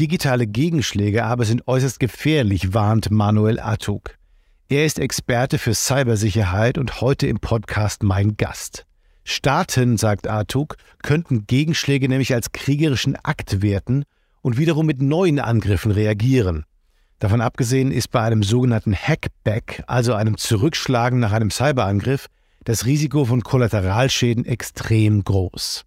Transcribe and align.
Digitale 0.00 0.46
Gegenschläge 0.46 1.26
aber 1.26 1.44
sind 1.44 1.68
äußerst 1.68 2.00
gefährlich, 2.00 2.72
warnt 2.72 3.10
Manuel 3.10 3.60
Atug. 3.60 4.14
Er 4.70 4.86
ist 4.86 4.98
Experte 4.98 5.58
für 5.58 5.74
Cybersicherheit 5.74 6.78
und 6.78 7.02
heute 7.02 7.26
im 7.26 7.38
Podcast 7.38 8.02
mein 8.02 8.38
Gast. 8.38 8.86
Staaten, 9.24 9.98
sagt 9.98 10.26
Atug, 10.26 10.76
könnten 11.02 11.46
Gegenschläge 11.46 12.08
nämlich 12.08 12.32
als 12.32 12.52
kriegerischen 12.52 13.14
Akt 13.22 13.60
werten 13.60 14.04
und 14.40 14.56
wiederum 14.56 14.86
mit 14.86 15.02
neuen 15.02 15.38
Angriffen 15.38 15.90
reagieren. 15.90 16.64
Davon 17.18 17.42
abgesehen 17.42 17.92
ist 17.92 18.10
bei 18.10 18.22
einem 18.22 18.42
sogenannten 18.42 18.94
Hackback, 18.94 19.84
also 19.86 20.14
einem 20.14 20.38
Zurückschlagen 20.38 21.20
nach 21.20 21.32
einem 21.32 21.50
Cyberangriff, 21.50 22.28
das 22.64 22.86
Risiko 22.86 23.26
von 23.26 23.42
Kollateralschäden 23.42 24.46
extrem 24.46 25.24
groß. 25.24 25.84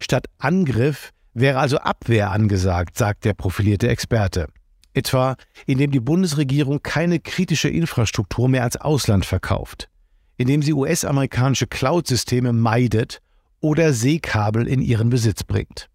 Statt 0.00 0.26
Angriff 0.36 1.12
wäre 1.34 1.58
also 1.58 1.78
Abwehr 1.78 2.30
angesagt, 2.30 2.96
sagt 2.96 3.24
der 3.24 3.34
profilierte 3.34 3.88
Experte. 3.88 4.48
Etwa 4.94 5.36
indem 5.66 5.90
die 5.90 6.00
Bundesregierung 6.00 6.82
keine 6.82 7.18
kritische 7.18 7.68
Infrastruktur 7.68 8.48
mehr 8.48 8.62
als 8.62 8.76
Ausland 8.76 9.26
verkauft, 9.26 9.88
indem 10.36 10.62
sie 10.62 10.72
US-amerikanische 10.72 11.66
Cloud-Systeme 11.66 12.52
meidet 12.52 13.20
oder 13.60 13.92
Seekabel 13.92 14.68
in 14.68 14.80
ihren 14.80 15.10
Besitz 15.10 15.42
bringt. 15.42 15.88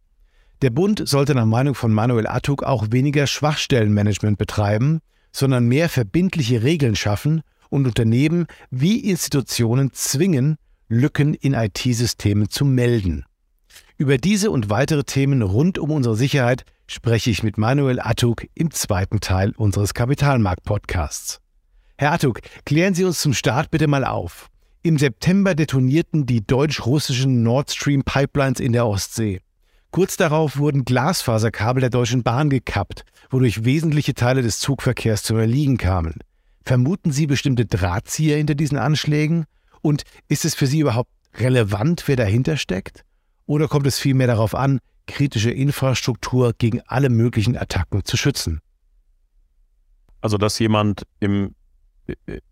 Der 0.61 0.71
Bund 0.71 1.07
sollte 1.07 1.35
nach 1.35 1.45
Meinung 1.45 1.75
von 1.75 1.93
Manuel 1.93 2.27
Attuk 2.27 2.63
auch 2.63 2.87
weniger 2.91 3.27
Schwachstellenmanagement 3.27 4.37
betreiben, 4.37 4.99
sondern 5.31 5.67
mehr 5.67 5.87
verbindliche 5.87 6.63
Regeln 6.63 6.97
schaffen 6.97 7.41
und 7.69 7.85
Unternehmen 7.85 8.47
wie 8.69 8.99
Institutionen 8.99 9.93
zwingen, 9.93 10.57
Lücken 10.89 11.35
in 11.35 11.53
IT-Systemen 11.53 12.49
zu 12.49 12.65
melden. 12.65 13.23
Über 13.99 14.17
diese 14.17 14.49
und 14.49 14.69
weitere 14.69 15.03
Themen 15.03 15.41
rund 15.41 15.77
um 15.77 15.91
unsere 15.91 16.15
Sicherheit 16.15 16.63
spreche 16.87 17.31
ich 17.31 17.43
mit 17.43 17.57
Manuel 17.57 17.99
Attuk 17.99 18.47
im 18.55 18.71
zweiten 18.71 19.19
Teil 19.19 19.51
unseres 19.57 19.93
Kapitalmarkt-Podcasts. 19.93 21.41
Herr 21.97 22.13
Attuk, 22.13 22.39
klären 22.65 22.93
Sie 22.93 23.03
uns 23.03 23.19
zum 23.19 23.33
Start 23.33 23.71
bitte 23.71 23.87
mal 23.87 24.05
auf. 24.05 24.47
Im 24.83 24.97
September 24.97 25.53
detonierten 25.53 26.25
die 26.25 26.47
deutsch-russischen 26.47 27.43
Nord 27.43 27.71
Stream 27.71 28.03
Pipelines 28.05 28.61
in 28.61 28.71
der 28.71 28.87
Ostsee. 28.87 29.41
Kurz 29.91 30.15
darauf 30.15 30.57
wurden 30.57 30.85
Glasfaserkabel 30.85 31.81
der 31.81 31.89
Deutschen 31.89 32.23
Bahn 32.23 32.49
gekappt, 32.49 33.03
wodurch 33.29 33.65
wesentliche 33.65 34.13
Teile 34.13 34.41
des 34.41 34.59
Zugverkehrs 34.59 35.23
zum 35.23 35.37
Erliegen 35.39 35.75
kamen. 35.75 36.19
Vermuten 36.63 37.11
Sie 37.11 37.27
bestimmte 37.27 37.65
Drahtzieher 37.65 38.37
hinter 38.37 38.55
diesen 38.55 38.77
Anschlägen? 38.77 39.43
Und 39.81 40.03
ist 40.29 40.45
es 40.45 40.55
für 40.55 40.67
Sie 40.67 40.79
überhaupt 40.79 41.11
relevant, 41.37 42.03
wer 42.05 42.15
dahinter 42.15 42.55
steckt? 42.55 43.03
Oder 43.49 43.67
kommt 43.67 43.87
es 43.87 43.97
vielmehr 43.97 44.27
darauf 44.27 44.53
an, 44.53 44.79
kritische 45.07 45.49
Infrastruktur 45.49 46.53
gegen 46.55 46.81
alle 46.85 47.09
möglichen 47.09 47.57
Attacken 47.57 48.05
zu 48.05 48.15
schützen? 48.15 48.61
Also, 50.21 50.37
dass 50.37 50.59
jemand 50.59 51.01
im, 51.19 51.55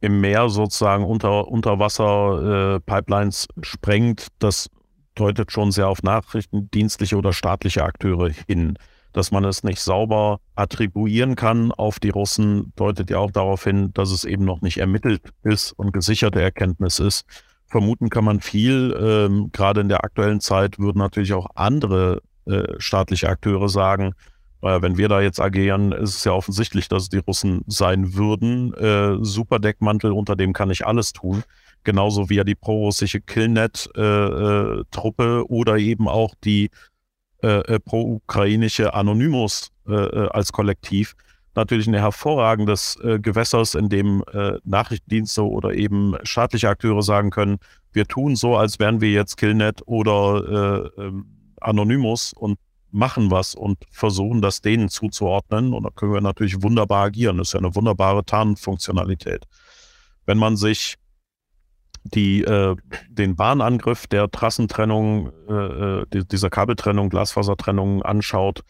im 0.02 0.22
Meer 0.22 0.50
sozusagen 0.50 1.06
unter, 1.06 1.50
unter 1.50 1.78
Wasser 1.78 2.78
äh, 2.78 2.80
Pipelines 2.80 3.48
sprengt, 3.62 4.30
das 4.40 4.72
deutet 5.14 5.52
schon 5.52 5.72
sehr 5.72 5.88
auf 5.88 6.02
nachrichtendienstliche 6.02 7.16
oder 7.16 7.32
staatliche 7.32 7.84
Akteure 7.84 8.32
hin. 8.48 8.80
Dass 9.14 9.30
man 9.30 9.46
es 9.46 9.64
nicht 9.64 9.80
sauber 9.80 10.40
attribuieren 10.56 11.36
kann 11.36 11.72
auf 11.72 12.00
die 12.00 12.10
Russen, 12.10 12.74
deutet 12.76 13.12
ja 13.12 13.20
auch 13.20 13.32
darauf 13.32 13.64
hin, 13.64 13.94
dass 13.94 14.10
es 14.10 14.24
eben 14.24 14.46
noch 14.46 14.62
nicht 14.62 14.80
ermittelt 14.80 15.22
ist 15.44 15.74
und 15.74 15.92
gesicherte 15.92 16.42
Erkenntnis 16.42 16.98
ist 16.98 17.24
vermuten 17.68 18.10
kann 18.10 18.24
man 18.24 18.40
viel. 18.40 18.96
Ähm, 19.00 19.52
gerade 19.52 19.82
in 19.82 19.90
der 19.90 20.04
aktuellen 20.04 20.40
Zeit 20.40 20.80
würden 20.80 21.00
natürlich 21.00 21.34
auch 21.34 21.48
andere 21.56 22.22
äh, 22.46 22.74
staatliche 22.80 23.30
Akteure 23.30 23.70
sagen, 23.70 24.14
äh, 24.62 24.82
wenn 24.82 24.98
wir 24.98 25.10
da 25.10 25.22
jetzt 25.22 25.40
agieren, 25.40 25.92
ist 25.92 26.16
es 26.16 26.24
ja 26.24 26.32
offensichtlich, 26.32 26.88
dass 26.88 27.04
es 27.04 27.10
die 27.10 27.20
Russen 27.20 27.62
sein 27.68 28.16
würden. 28.16 28.74
Äh, 28.74 29.18
Superdeckmantel, 29.22 30.12
unter 30.12 30.36
dem 30.36 30.54
kann 30.54 30.72
ich 30.72 30.86
alles 30.86 31.14
tun. 31.14 31.44
Genauso 31.84 32.30
wie 32.30 32.36
ja 32.36 32.44
die 32.44 32.56
pro-russische 32.56 33.22
Killnet-Truppe 33.22 35.24
äh, 35.24 35.40
äh, 35.40 35.42
oder 35.42 35.78
eben 35.78 36.08
auch 36.08 36.34
die 36.44 36.70
äh, 37.42 37.80
pro-ukrainische 37.80 38.94
Anonymous 38.94 39.72
als 39.86 40.52
Kollektiv 40.52 41.16
natürlich 41.58 41.88
ein 41.88 41.94
hervorragendes 41.96 42.98
äh, 43.04 43.20
Gewässers, 43.20 43.76
in 43.76 43.90
dem 43.90 44.24
äh, 44.32 44.54
Nachrichtendienste 44.64 45.44
oder 45.44 45.74
eben 45.74 46.16
staatliche 46.24 46.70
Akteure 46.70 47.02
sagen 47.02 47.32
können, 47.32 47.58
wir 47.92 48.06
tun 48.06 48.36
so, 48.36 48.56
als 48.56 48.80
wären 48.80 49.02
wir 49.02 49.12
jetzt 49.12 49.38
Killnet 49.38 49.82
oder 49.86 50.92
äh, 50.98 51.02
ähm, 51.02 51.26
Anonymous 51.60 52.32
und 52.32 52.60
machen 52.92 53.32
was 53.32 53.56
und 53.56 53.80
versuchen, 53.90 54.42
das 54.42 54.62
denen 54.62 54.88
zuzuordnen. 54.88 55.74
Und 55.74 55.84
da 55.84 55.90
können 55.90 56.14
wir 56.14 56.22
natürlich 56.22 56.62
wunderbar 56.62 57.06
agieren. 57.06 57.38
Das 57.38 57.50
ist 57.50 57.54
ja 57.54 57.60
eine 57.60 57.76
wunderbare 57.76 58.24
Tarnfunktionalität. 58.24 59.46
Wenn 60.26 60.38
man 60.38 60.58
sich 60.58 60.96
die, 62.04 62.44
äh, 62.44 62.76
den 63.10 63.36
Bahnangriff 63.36 64.08
der 64.08 64.30
Trassentrennung, 64.30 65.32
äh, 65.50 65.54
äh 65.54 66.06
die, 66.14 66.28
dieser 66.28 66.50
Kabeltrennung, 66.50 67.10
Glasfasertrennung 67.10 68.04
anschaut, 68.04 68.64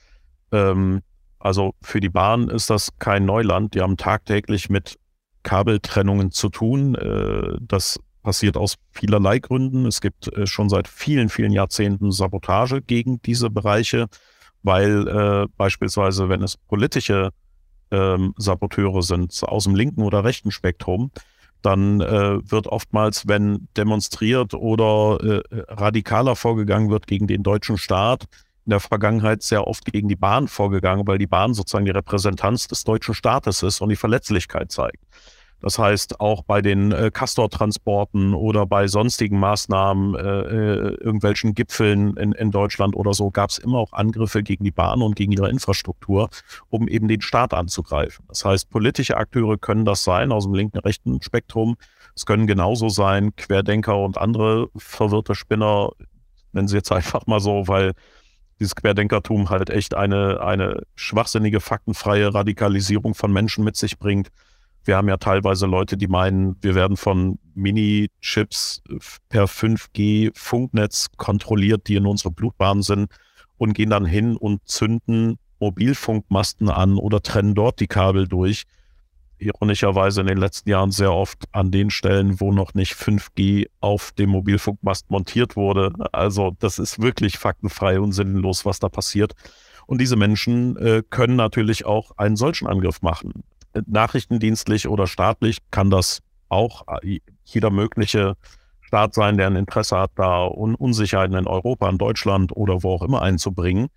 ähm, 0.52 1.02
also 1.40 1.74
für 1.82 2.00
die 2.00 2.10
Bahn 2.10 2.50
ist 2.50 2.70
das 2.70 2.90
kein 3.00 3.26
Neuland. 3.26 3.74
Die 3.76 3.82
haben 3.82 3.98
tagtäglich 3.98 4.70
mit 4.70 4.98
Kabeltrennungen 5.44 6.32
zu 6.32 6.50
tun. 6.50 6.96
Äh, 6.96 7.58
das 7.62 8.00
passiert 8.24 8.58
aus 8.58 8.76
vielerlei 8.92 9.40
Gründen. 9.40 9.86
Es 9.86 10.02
gibt 10.02 10.28
äh, 10.36 10.46
schon 10.46 10.70
seit 10.70 10.88
vielen, 10.88 11.30
vielen 11.30 11.52
Jahrzehnten 11.52 12.12
Sabotage 12.12 12.82
gegen 12.82 13.22
diese 13.22 13.50
Bereiche, 13.50 14.08
weil 14.64 15.08
äh, 15.08 15.48
beispielsweise, 15.56 16.28
wenn 16.28 16.44
es 16.44 16.58
politische 16.58 17.30
ähm, 17.92 18.34
Saboteure 18.38 19.02
sind 19.02 19.42
aus 19.44 19.64
dem 19.64 19.76
linken 19.76 20.02
oder 20.02 20.26
rechten 20.26 20.52
Spektrum, 20.52 21.12
dann 21.62 22.02
äh, 22.02 22.52
wird 22.52 22.68
oftmals, 22.68 23.28
wenn 23.28 23.68
demonstriert 23.78 24.54
oder 24.54 25.18
äh, 25.24 25.42
radikaler 25.70 26.36
vorgegangen 26.36 26.90
wird 26.90 27.08
gegen 27.08 27.28
den 27.28 27.44
deutschen 27.44 27.78
Staat, 27.78 28.26
in 28.68 28.72
der 28.72 28.82
Vergangenheit 28.82 29.44
sehr 29.44 29.66
oft 29.66 29.86
gegen 29.86 30.10
die 30.10 30.18
Bahn 30.18 30.50
vorgegangen, 30.50 31.08
weil 31.08 31.18
die 31.18 31.26
Bahn 31.26 31.54
sozusagen 31.54 31.86
die 31.86 31.92
Repräsentanz 31.92 32.68
des 32.68 32.84
deutschen 32.84 33.16
Staates 33.16 33.64
ist 33.64 33.80
und 33.80 33.90
die 33.90 33.96
Verletzlichkeit 33.96 34.72
zeigt. 34.72 35.04
Das 35.62 35.80
heißt, 35.80 36.20
auch 36.20 36.44
bei 36.44 36.62
den 36.62 36.92
äh, 36.92 37.10
Castor-Transporten 37.12 38.36
oder 38.36 38.68
bei 38.68 38.88
sonstigen 38.88 39.40
Maßnahmen, 39.40 40.16
äh, 40.16 40.20
äh, 40.20 40.98
irgendwelchen 41.00 41.56
Gipfeln 41.56 42.16
in, 42.18 42.34
in 42.34 42.52
Deutschland 42.52 42.96
oder 42.96 43.14
so, 43.14 43.32
gab 43.32 43.50
es 43.50 43.58
immer 43.58 43.80
auch 43.80 43.94
Angriffe 43.94 44.44
gegen 44.44 44.66
die 44.66 44.72
Bahn 44.72 45.02
und 45.02 45.16
gegen 45.16 45.32
ihre 45.32 45.50
Infrastruktur, 45.50 46.30
um 46.70 46.88
eben 46.88 47.08
den 47.08 47.22
Staat 47.22 47.54
anzugreifen. 47.54 48.26
Das 48.28 48.46
heißt, 48.46 48.70
politische 48.70 49.18
Akteure 49.18 49.58
können 49.58 49.86
das 49.86 50.04
sein 50.04 50.32
aus 50.32 50.44
dem 50.44 50.54
linken, 50.54 50.78
rechten 50.78 51.22
Spektrum. 51.24 51.78
Es 52.16 52.26
können 52.26 52.46
genauso 52.46 52.90
sein 52.90 53.36
Querdenker 53.36 53.98
und 53.98 54.18
andere 54.18 54.70
verwirrte 54.76 55.34
Spinner, 55.34 55.92
nennen 56.52 56.68
sie 56.68 56.76
jetzt 56.76 56.92
einfach 56.92 57.26
mal 57.26 57.40
so, 57.40 57.68
weil 57.68 57.94
dieses 58.60 58.76
Querdenkertum 58.76 59.50
halt 59.50 59.70
echt 59.70 59.94
eine, 59.94 60.42
eine 60.42 60.84
schwachsinnige, 60.96 61.60
faktenfreie 61.60 62.34
Radikalisierung 62.34 63.14
von 63.14 63.32
Menschen 63.32 63.64
mit 63.64 63.76
sich 63.76 64.00
bringt. 64.00 64.30
Wir 64.84 64.96
haben 64.96 65.10
ja 65.10 65.18
teilweise 65.18 65.66
Leute, 65.66 65.98
die 65.98 66.08
meinen, 66.08 66.56
wir 66.62 66.74
werden 66.74 66.98
von 66.98 67.40
Mini-Chips 67.56 68.82
per 69.30 69.46
5G-Funknetz 69.46 71.08
kontrolliert, 71.18 71.88
die 71.88 71.96
in 71.96 72.06
unsere 72.06 72.32
Blutbahn 72.32 72.82
sind 72.82 73.12
und 73.58 73.74
gehen 73.74 73.90
dann 73.90 74.06
hin 74.06 74.38
und 74.38 74.68
zünden 74.68 75.38
Mobilfunkmasten 75.60 76.70
an 76.70 76.98
oder 76.98 77.22
trennen 77.22 77.56
dort 77.56 77.80
die 77.80 77.88
Kabel 77.88 78.28
durch 78.28 78.64
ironischerweise 79.40 80.22
in 80.22 80.28
den 80.28 80.38
letzten 80.38 80.70
Jahren 80.70 80.92
sehr 80.92 81.14
oft 81.14 81.44
an 81.52 81.72
den 81.72 81.90
Stellen, 81.90 82.40
wo 82.40 82.52
noch 82.52 82.74
nicht 82.74 82.94
5G 82.94 83.68
auf 83.80 84.12
dem 84.14 84.32
Mobilfunkmast 84.32 85.10
montiert 85.12 85.56
wurde. 85.56 85.94
Also 86.12 86.56
das 86.60 86.80
ist 86.80 87.02
wirklich 87.02 87.38
faktenfrei 87.38 88.00
und 88.00 88.14
sinnlos, 88.14 88.66
was 88.66 88.80
da 88.80 88.90
passiert. 88.90 89.34
Und 89.86 90.02
diese 90.02 90.16
Menschen 90.16 90.78
äh, 90.78 91.04
können 91.10 91.36
natürlich 91.36 91.86
auch 91.86 92.12
einen 92.18 92.36
solchen 92.36 92.68
Angriff 92.68 93.02
machen. 93.02 93.44
Nachrichtendienstlich 93.86 94.88
oder 94.88 95.08
staatlich 95.08 95.60
kann 95.72 95.90
das 95.90 96.22
auch 96.50 96.86
äh, 97.02 97.20
jeder 97.46 97.70
mögliche 97.70 98.36
Staat 98.82 99.14
sein, 99.14 99.38
der 99.38 99.48
ein 99.48 99.56
Interesse 99.56 99.98
hat, 99.98 100.12
da 100.16 100.48
Un 100.48 100.76
Unsicherheiten 100.76 101.36
in 101.36 101.48
Europa, 101.48 101.90
in 101.90 101.98
Deutschland 101.98 102.56
oder 102.56 102.84
wo 102.84 102.94
auch 102.94 103.02
immer 103.02 103.22
einzubringen. 103.22 103.88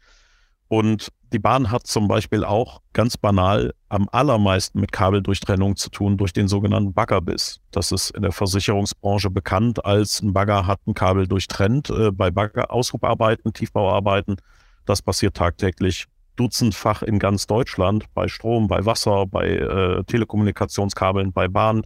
Und 0.68 1.10
die 1.32 1.38
Bahn 1.38 1.70
hat 1.70 1.86
zum 1.86 2.08
Beispiel 2.08 2.44
auch 2.44 2.80
ganz 2.92 3.16
banal 3.16 3.72
am 3.88 4.08
allermeisten 4.10 4.80
mit 4.80 4.92
Kabeldurchtrennung 4.92 5.76
zu 5.76 5.90
tun 5.90 6.16
durch 6.16 6.32
den 6.32 6.48
sogenannten 6.48 6.92
Baggerbiss. 6.92 7.60
Das 7.70 7.92
ist 7.92 8.10
in 8.10 8.22
der 8.22 8.32
Versicherungsbranche 8.32 9.30
bekannt 9.30 9.84
als 9.84 10.22
ein 10.22 10.32
Bagger 10.32 10.66
hat 10.66 10.80
ein 10.86 10.94
Kabel 10.94 11.28
durchtrennt. 11.28 11.90
Äh, 11.90 12.10
bei 12.10 12.30
Bagger-Aushubarbeiten, 12.30 13.52
Tiefbauarbeiten, 13.52 14.36
das 14.86 15.02
passiert 15.02 15.36
tagtäglich 15.36 16.06
dutzendfach 16.36 17.02
in 17.02 17.18
ganz 17.18 17.46
Deutschland, 17.46 18.06
bei 18.14 18.26
Strom, 18.26 18.66
bei 18.66 18.84
Wasser, 18.86 19.26
bei 19.26 19.48
äh, 19.48 20.02
Telekommunikationskabeln, 20.04 21.32
bei 21.32 21.48
Bahn. 21.48 21.82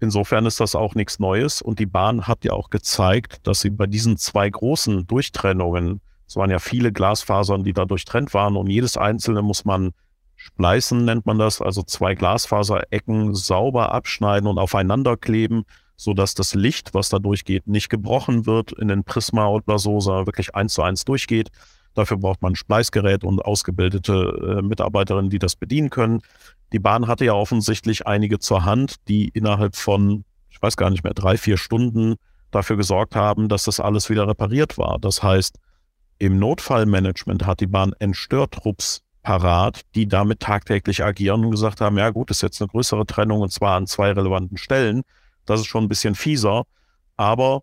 Insofern 0.00 0.44
ist 0.44 0.60
das 0.60 0.74
auch 0.74 0.94
nichts 0.94 1.18
Neues. 1.18 1.62
Und 1.62 1.78
die 1.78 1.86
Bahn 1.86 2.26
hat 2.26 2.44
ja 2.44 2.52
auch 2.52 2.68
gezeigt, 2.68 3.46
dass 3.46 3.60
sie 3.60 3.70
bei 3.70 3.86
diesen 3.86 4.18
zwei 4.18 4.50
großen 4.50 5.06
Durchtrennungen 5.06 6.00
es 6.26 6.36
waren 6.36 6.50
ja 6.50 6.58
viele 6.58 6.92
Glasfasern, 6.92 7.64
die 7.64 7.72
da 7.72 7.84
durchtrennt 7.84 8.34
waren 8.34 8.56
und 8.56 8.68
jedes 8.68 8.96
einzelne 8.96 9.42
muss 9.42 9.64
man 9.64 9.92
spleißen, 10.36 11.04
nennt 11.04 11.26
man 11.26 11.38
das, 11.38 11.60
also 11.60 11.82
zwei 11.82 12.14
Glasfaserecken 12.14 13.34
sauber 13.34 13.92
abschneiden 13.92 14.48
und 14.48 14.58
aufeinander 14.58 15.16
kleben, 15.16 15.64
sodass 15.96 16.34
das 16.34 16.54
Licht, 16.54 16.94
was 16.94 17.08
da 17.08 17.18
durchgeht, 17.18 17.66
nicht 17.66 17.88
gebrochen 17.88 18.46
wird 18.46 18.72
in 18.72 18.88
den 18.88 19.04
Prisma 19.04 19.46
oder 19.46 19.78
so, 19.78 20.00
sondern 20.00 20.26
wirklich 20.26 20.54
eins 20.54 20.74
zu 20.74 20.82
eins 20.82 21.04
durchgeht. 21.04 21.48
Dafür 21.94 22.18
braucht 22.18 22.42
man 22.42 22.52
ein 22.52 22.56
Spleißgerät 22.56 23.24
und 23.24 23.42
ausgebildete 23.42 24.58
äh, 24.58 24.62
Mitarbeiterinnen, 24.62 25.30
die 25.30 25.38
das 25.38 25.56
bedienen 25.56 25.88
können. 25.88 26.20
Die 26.72 26.78
Bahn 26.78 27.06
hatte 27.06 27.24
ja 27.24 27.32
offensichtlich 27.32 28.06
einige 28.06 28.38
zur 28.38 28.66
Hand, 28.66 28.96
die 29.08 29.28
innerhalb 29.28 29.74
von, 29.76 30.24
ich 30.50 30.60
weiß 30.60 30.76
gar 30.76 30.90
nicht 30.90 31.04
mehr, 31.04 31.14
drei, 31.14 31.38
vier 31.38 31.56
Stunden 31.56 32.16
dafür 32.50 32.76
gesorgt 32.76 33.16
haben, 33.16 33.48
dass 33.48 33.64
das 33.64 33.80
alles 33.80 34.10
wieder 34.10 34.28
repariert 34.28 34.76
war. 34.76 34.98
Das 35.00 35.22
heißt, 35.22 35.58
im 36.18 36.38
Notfallmanagement 36.38 37.46
hat 37.46 37.60
die 37.60 37.66
Bahn 37.66 37.92
Entstörtrupps 37.98 39.02
parat, 39.22 39.82
die 39.94 40.06
damit 40.06 40.40
tagtäglich 40.40 41.02
agieren 41.02 41.44
und 41.44 41.50
gesagt 41.50 41.80
haben, 41.80 41.98
ja 41.98 42.10
gut, 42.10 42.30
ist 42.30 42.42
jetzt 42.42 42.60
eine 42.60 42.68
größere 42.68 43.06
Trennung 43.06 43.40
und 43.40 43.52
zwar 43.52 43.76
an 43.76 43.86
zwei 43.86 44.12
relevanten 44.12 44.56
Stellen. 44.56 45.02
Das 45.46 45.60
ist 45.60 45.66
schon 45.66 45.84
ein 45.84 45.88
bisschen 45.88 46.14
fieser, 46.14 46.64
aber 47.16 47.62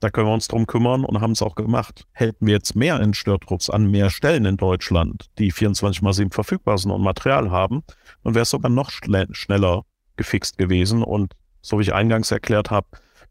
da 0.00 0.10
können 0.10 0.26
wir 0.26 0.34
uns 0.34 0.48
drum 0.48 0.66
kümmern 0.66 1.04
und 1.04 1.20
haben 1.20 1.32
es 1.32 1.40
auch 1.40 1.54
gemacht. 1.54 2.04
Hätten 2.12 2.46
wir 2.46 2.54
jetzt 2.54 2.76
mehr 2.76 3.00
Entstörtrupps 3.00 3.70
an 3.70 3.90
mehr 3.90 4.10
Stellen 4.10 4.44
in 4.44 4.56
Deutschland, 4.56 5.30
die 5.38 5.50
24 5.50 6.02
mal 6.02 6.12
7 6.12 6.30
verfügbar 6.30 6.78
sind 6.78 6.90
und 6.90 7.02
Material 7.02 7.50
haben, 7.50 7.84
dann 8.22 8.34
wäre 8.34 8.42
es 8.42 8.50
sogar 8.50 8.70
noch 8.70 8.90
schneller 8.90 9.84
gefixt 10.16 10.58
gewesen. 10.58 11.02
Und 11.02 11.34
so 11.62 11.78
wie 11.78 11.82
ich 11.82 11.94
eingangs 11.94 12.30
erklärt 12.30 12.70
habe, 12.70 12.88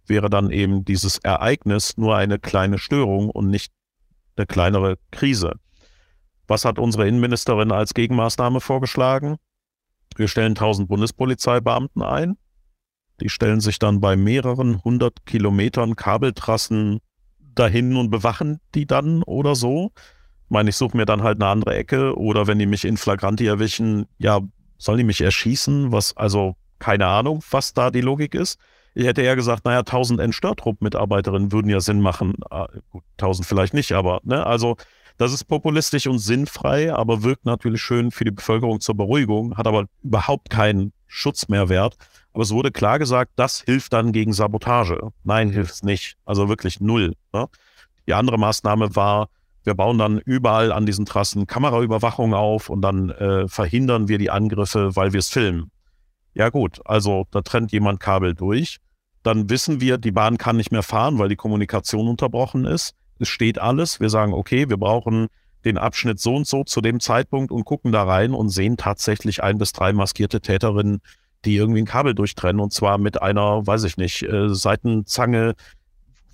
wäre 0.07 0.29
dann 0.29 0.49
eben 0.49 0.83
dieses 0.83 1.17
Ereignis 1.19 1.97
nur 1.97 2.15
eine 2.15 2.39
kleine 2.39 2.79
Störung 2.79 3.29
und 3.29 3.49
nicht 3.49 3.71
eine 4.35 4.45
kleinere 4.45 4.97
Krise. 5.11 5.53
Was 6.47 6.65
hat 6.65 6.79
unsere 6.79 7.07
Innenministerin 7.07 7.71
als 7.71 7.93
Gegenmaßnahme 7.93 8.61
vorgeschlagen? 8.61 9.37
Wir 10.15 10.27
stellen 10.27 10.51
1000 10.51 10.87
Bundespolizeibeamten 10.87 12.01
ein. 12.01 12.37
Die 13.21 13.29
stellen 13.29 13.61
sich 13.61 13.79
dann 13.79 14.01
bei 14.01 14.15
mehreren 14.15 14.83
hundert 14.83 15.25
Kilometern 15.25 15.95
Kabeltrassen 15.95 16.99
dahin 17.55 17.95
und 17.95 18.09
bewachen 18.09 18.59
die 18.75 18.85
dann 18.85 19.23
oder 19.23 19.55
so. 19.55 19.91
Ich 20.45 20.49
meine, 20.49 20.69
ich 20.69 20.75
suche 20.75 20.97
mir 20.97 21.05
dann 21.05 21.23
halt 21.23 21.41
eine 21.41 21.49
andere 21.49 21.75
Ecke 21.75 22.17
oder 22.17 22.47
wenn 22.47 22.59
die 22.59 22.65
mich 22.65 22.85
in 22.85 22.97
Flagranti 22.97 23.45
erwischen, 23.45 24.05
ja, 24.17 24.41
sollen 24.77 24.97
die 24.97 25.03
mich 25.03 25.21
erschießen? 25.21 25.91
Was, 25.91 26.15
also 26.17 26.55
keine 26.79 27.07
Ahnung, 27.07 27.43
was 27.49 27.73
da 27.73 27.91
die 27.91 28.01
Logik 28.01 28.35
ist. 28.35 28.59
Ich 28.93 29.05
hätte 29.05 29.21
eher 29.21 29.35
gesagt, 29.35 29.65
naja, 29.65 29.79
1000 29.79 30.19
Entstörtrupp-Mitarbeiterinnen 30.19 31.51
würden 31.51 31.69
ja 31.69 31.79
Sinn 31.79 32.01
machen. 32.01 32.35
Ah, 32.49 32.67
gut, 32.91 33.03
1000 33.17 33.47
vielleicht 33.47 33.73
nicht, 33.73 33.93
aber, 33.93 34.19
ne, 34.23 34.45
also, 34.45 34.75
das 35.17 35.31
ist 35.31 35.45
populistisch 35.45 36.07
und 36.07 36.19
sinnfrei, 36.19 36.93
aber 36.93 37.23
wirkt 37.23 37.45
natürlich 37.45 37.81
schön 37.81 38.11
für 38.11 38.25
die 38.25 38.31
Bevölkerung 38.31 38.79
zur 38.79 38.95
Beruhigung, 38.95 39.55
hat 39.57 39.67
aber 39.67 39.85
überhaupt 40.01 40.49
keinen 40.49 40.91
Schutzmehrwert. 41.07 41.95
Aber 42.33 42.41
es 42.41 42.51
wurde 42.51 42.71
klar 42.71 42.97
gesagt, 42.97 43.31
das 43.35 43.61
hilft 43.61 43.93
dann 43.93 44.11
gegen 44.11 44.33
Sabotage. 44.33 45.11
Nein, 45.23 45.51
hilft 45.51 45.71
es 45.71 45.83
nicht. 45.83 46.17
Also 46.25 46.49
wirklich 46.49 46.79
null. 46.79 47.13
Ne? 47.31 47.47
Die 48.07 48.15
andere 48.15 48.39
Maßnahme 48.39 48.95
war, 48.95 49.29
wir 49.63 49.75
bauen 49.75 49.99
dann 49.99 50.17
überall 50.17 50.71
an 50.71 50.87
diesen 50.87 51.05
Trassen 51.05 51.45
Kameraüberwachung 51.45 52.33
auf 52.33 52.69
und 52.69 52.81
dann 52.81 53.11
äh, 53.11 53.47
verhindern 53.47 54.07
wir 54.07 54.17
die 54.17 54.31
Angriffe, 54.31 54.95
weil 54.95 55.13
wir 55.13 55.19
es 55.19 55.29
filmen. 55.29 55.69
Ja 56.33 56.49
gut, 56.49 56.81
also 56.85 57.25
da 57.31 57.41
trennt 57.41 57.71
jemand 57.71 57.99
Kabel 57.99 58.33
durch. 58.33 58.77
Dann 59.21 59.49
wissen 59.49 59.79
wir, 59.79 59.97
die 59.97 60.11
Bahn 60.11 60.37
kann 60.37 60.57
nicht 60.57 60.71
mehr 60.71 60.83
fahren, 60.83 61.17
weil 61.19 61.29
die 61.29 61.35
Kommunikation 61.35 62.07
unterbrochen 62.07 62.65
ist. 62.65 62.93
Es 63.19 63.29
steht 63.29 63.59
alles. 63.59 63.99
Wir 63.99 64.09
sagen, 64.09 64.33
okay, 64.33 64.69
wir 64.69 64.77
brauchen 64.77 65.27
den 65.63 65.77
Abschnitt 65.77 66.19
so 66.19 66.35
und 66.35 66.47
so 66.47 66.63
zu 66.63 66.81
dem 66.81 66.99
Zeitpunkt 66.99 67.51
und 67.51 67.63
gucken 67.63 67.91
da 67.91 68.03
rein 68.03 68.33
und 68.33 68.49
sehen 68.49 68.75
tatsächlich 68.75 69.41
ein 69.41 69.57
bis 69.57 69.71
drei 69.71 69.93
maskierte 69.93 70.41
Täterinnen, 70.41 71.01
die 71.45 71.55
irgendwie 71.55 71.81
ein 71.81 71.85
Kabel 71.85 72.15
durchtrennen 72.15 72.59
und 72.59 72.73
zwar 72.73 72.97
mit 72.97 73.21
einer, 73.21 73.65
weiß 73.65 73.83
ich 73.85 73.97
nicht, 73.97 74.23
äh, 74.23 74.53
Seitenzange, 74.53 75.55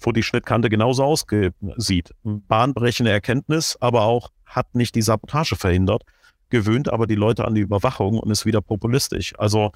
wo 0.01 0.11
die 0.11 0.23
Schnittkante 0.23 0.69
genauso 0.69 1.03
aussieht. 1.03 2.13
Bahnbrechende 2.23 3.11
Erkenntnis, 3.11 3.77
aber 3.79 4.03
auch 4.03 4.29
hat 4.45 4.73
nicht 4.73 4.95
die 4.95 5.01
Sabotage 5.01 5.55
verhindert, 5.55 6.03
gewöhnt 6.49 6.89
aber 6.89 7.05
die 7.05 7.15
Leute 7.15 7.45
an 7.45 7.53
die 7.53 7.61
Überwachung 7.61 8.17
und 8.17 8.31
ist 8.31 8.45
wieder 8.45 8.61
populistisch. 8.61 9.33
Also 9.37 9.71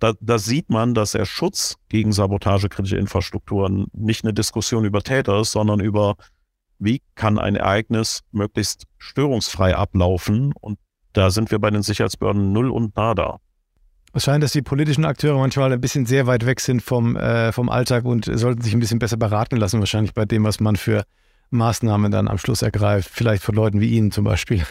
da, 0.00 0.14
da 0.20 0.38
sieht 0.38 0.70
man, 0.70 0.94
dass 0.94 1.12
der 1.12 1.26
Schutz 1.26 1.76
gegen 1.88 2.12
sabotagekritische 2.12 2.96
Infrastrukturen 2.96 3.86
nicht 3.92 4.24
eine 4.24 4.32
Diskussion 4.32 4.84
über 4.84 5.02
Täter 5.02 5.40
ist, 5.40 5.52
sondern 5.52 5.80
über, 5.80 6.16
wie 6.78 7.02
kann 7.14 7.38
ein 7.38 7.54
Ereignis 7.54 8.22
möglichst 8.32 8.84
störungsfrei 8.98 9.76
ablaufen. 9.76 10.52
Und 10.58 10.78
da 11.12 11.30
sind 11.30 11.50
wir 11.50 11.58
bei 11.58 11.70
den 11.70 11.82
Sicherheitsbehörden 11.82 12.52
null 12.52 12.70
und 12.70 12.96
nada. 12.96 13.38
Es 14.12 14.24
scheint, 14.24 14.42
dass 14.42 14.52
die 14.52 14.62
politischen 14.62 15.04
Akteure 15.04 15.38
manchmal 15.38 15.72
ein 15.72 15.80
bisschen 15.80 16.06
sehr 16.06 16.26
weit 16.26 16.44
weg 16.46 16.60
sind 16.60 16.82
vom, 16.82 17.14
äh, 17.14 17.52
vom 17.52 17.68
Alltag 17.68 18.04
und 18.04 18.24
sollten 18.24 18.62
sich 18.62 18.72
ein 18.72 18.80
bisschen 18.80 18.98
besser 18.98 19.18
beraten 19.18 19.56
lassen, 19.56 19.78
wahrscheinlich 19.80 20.14
bei 20.14 20.24
dem, 20.24 20.44
was 20.44 20.58
man 20.58 20.76
für 20.76 21.04
Maßnahmen 21.50 22.10
dann 22.10 22.26
am 22.26 22.38
Schluss 22.38 22.62
ergreift. 22.62 23.10
Vielleicht 23.12 23.42
von 23.42 23.54
Leuten 23.54 23.80
wie 23.80 23.90
Ihnen 23.90 24.10
zum 24.10 24.24
Beispiel. 24.24 24.64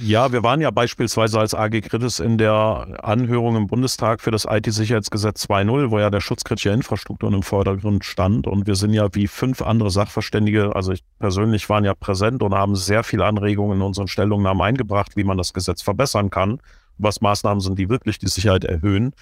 Ja, 0.00 0.32
wir 0.32 0.42
waren 0.42 0.60
ja 0.60 0.70
beispielsweise 0.70 1.38
als 1.38 1.54
AG 1.54 1.80
Kritis 1.82 2.18
in 2.18 2.36
der 2.36 2.98
Anhörung 3.02 3.56
im 3.56 3.66
Bundestag 3.66 4.20
für 4.20 4.30
das 4.30 4.46
IT-Sicherheitsgesetz 4.48 5.44
2.0, 5.44 5.90
wo 5.90 5.98
ja 5.98 6.10
der 6.10 6.20
Schutz 6.20 6.42
kritischer 6.42 6.72
Infrastrukturen 6.72 7.34
im 7.34 7.42
Vordergrund 7.42 8.04
stand. 8.04 8.46
Und 8.46 8.66
wir 8.66 8.74
sind 8.74 8.92
ja 8.92 9.08
wie 9.14 9.28
fünf 9.28 9.62
andere 9.62 9.90
Sachverständige, 9.90 10.74
also 10.74 10.92
ich 10.92 11.04
persönlich 11.18 11.68
waren 11.68 11.84
ja 11.84 11.94
präsent 11.94 12.42
und 12.42 12.54
haben 12.54 12.74
sehr 12.76 13.04
viele 13.04 13.24
Anregungen 13.24 13.78
in 13.78 13.82
unseren 13.82 14.08
Stellungnahmen 14.08 14.62
eingebracht, 14.62 15.16
wie 15.16 15.24
man 15.24 15.38
das 15.38 15.52
Gesetz 15.52 15.82
verbessern 15.82 16.30
kann, 16.30 16.58
was 16.98 17.20
Maßnahmen 17.20 17.60
sind, 17.60 17.78
die 17.78 17.88
wirklich 17.88 18.18
die 18.18 18.28
Sicherheit 18.28 18.64
erhöhen. 18.64 19.12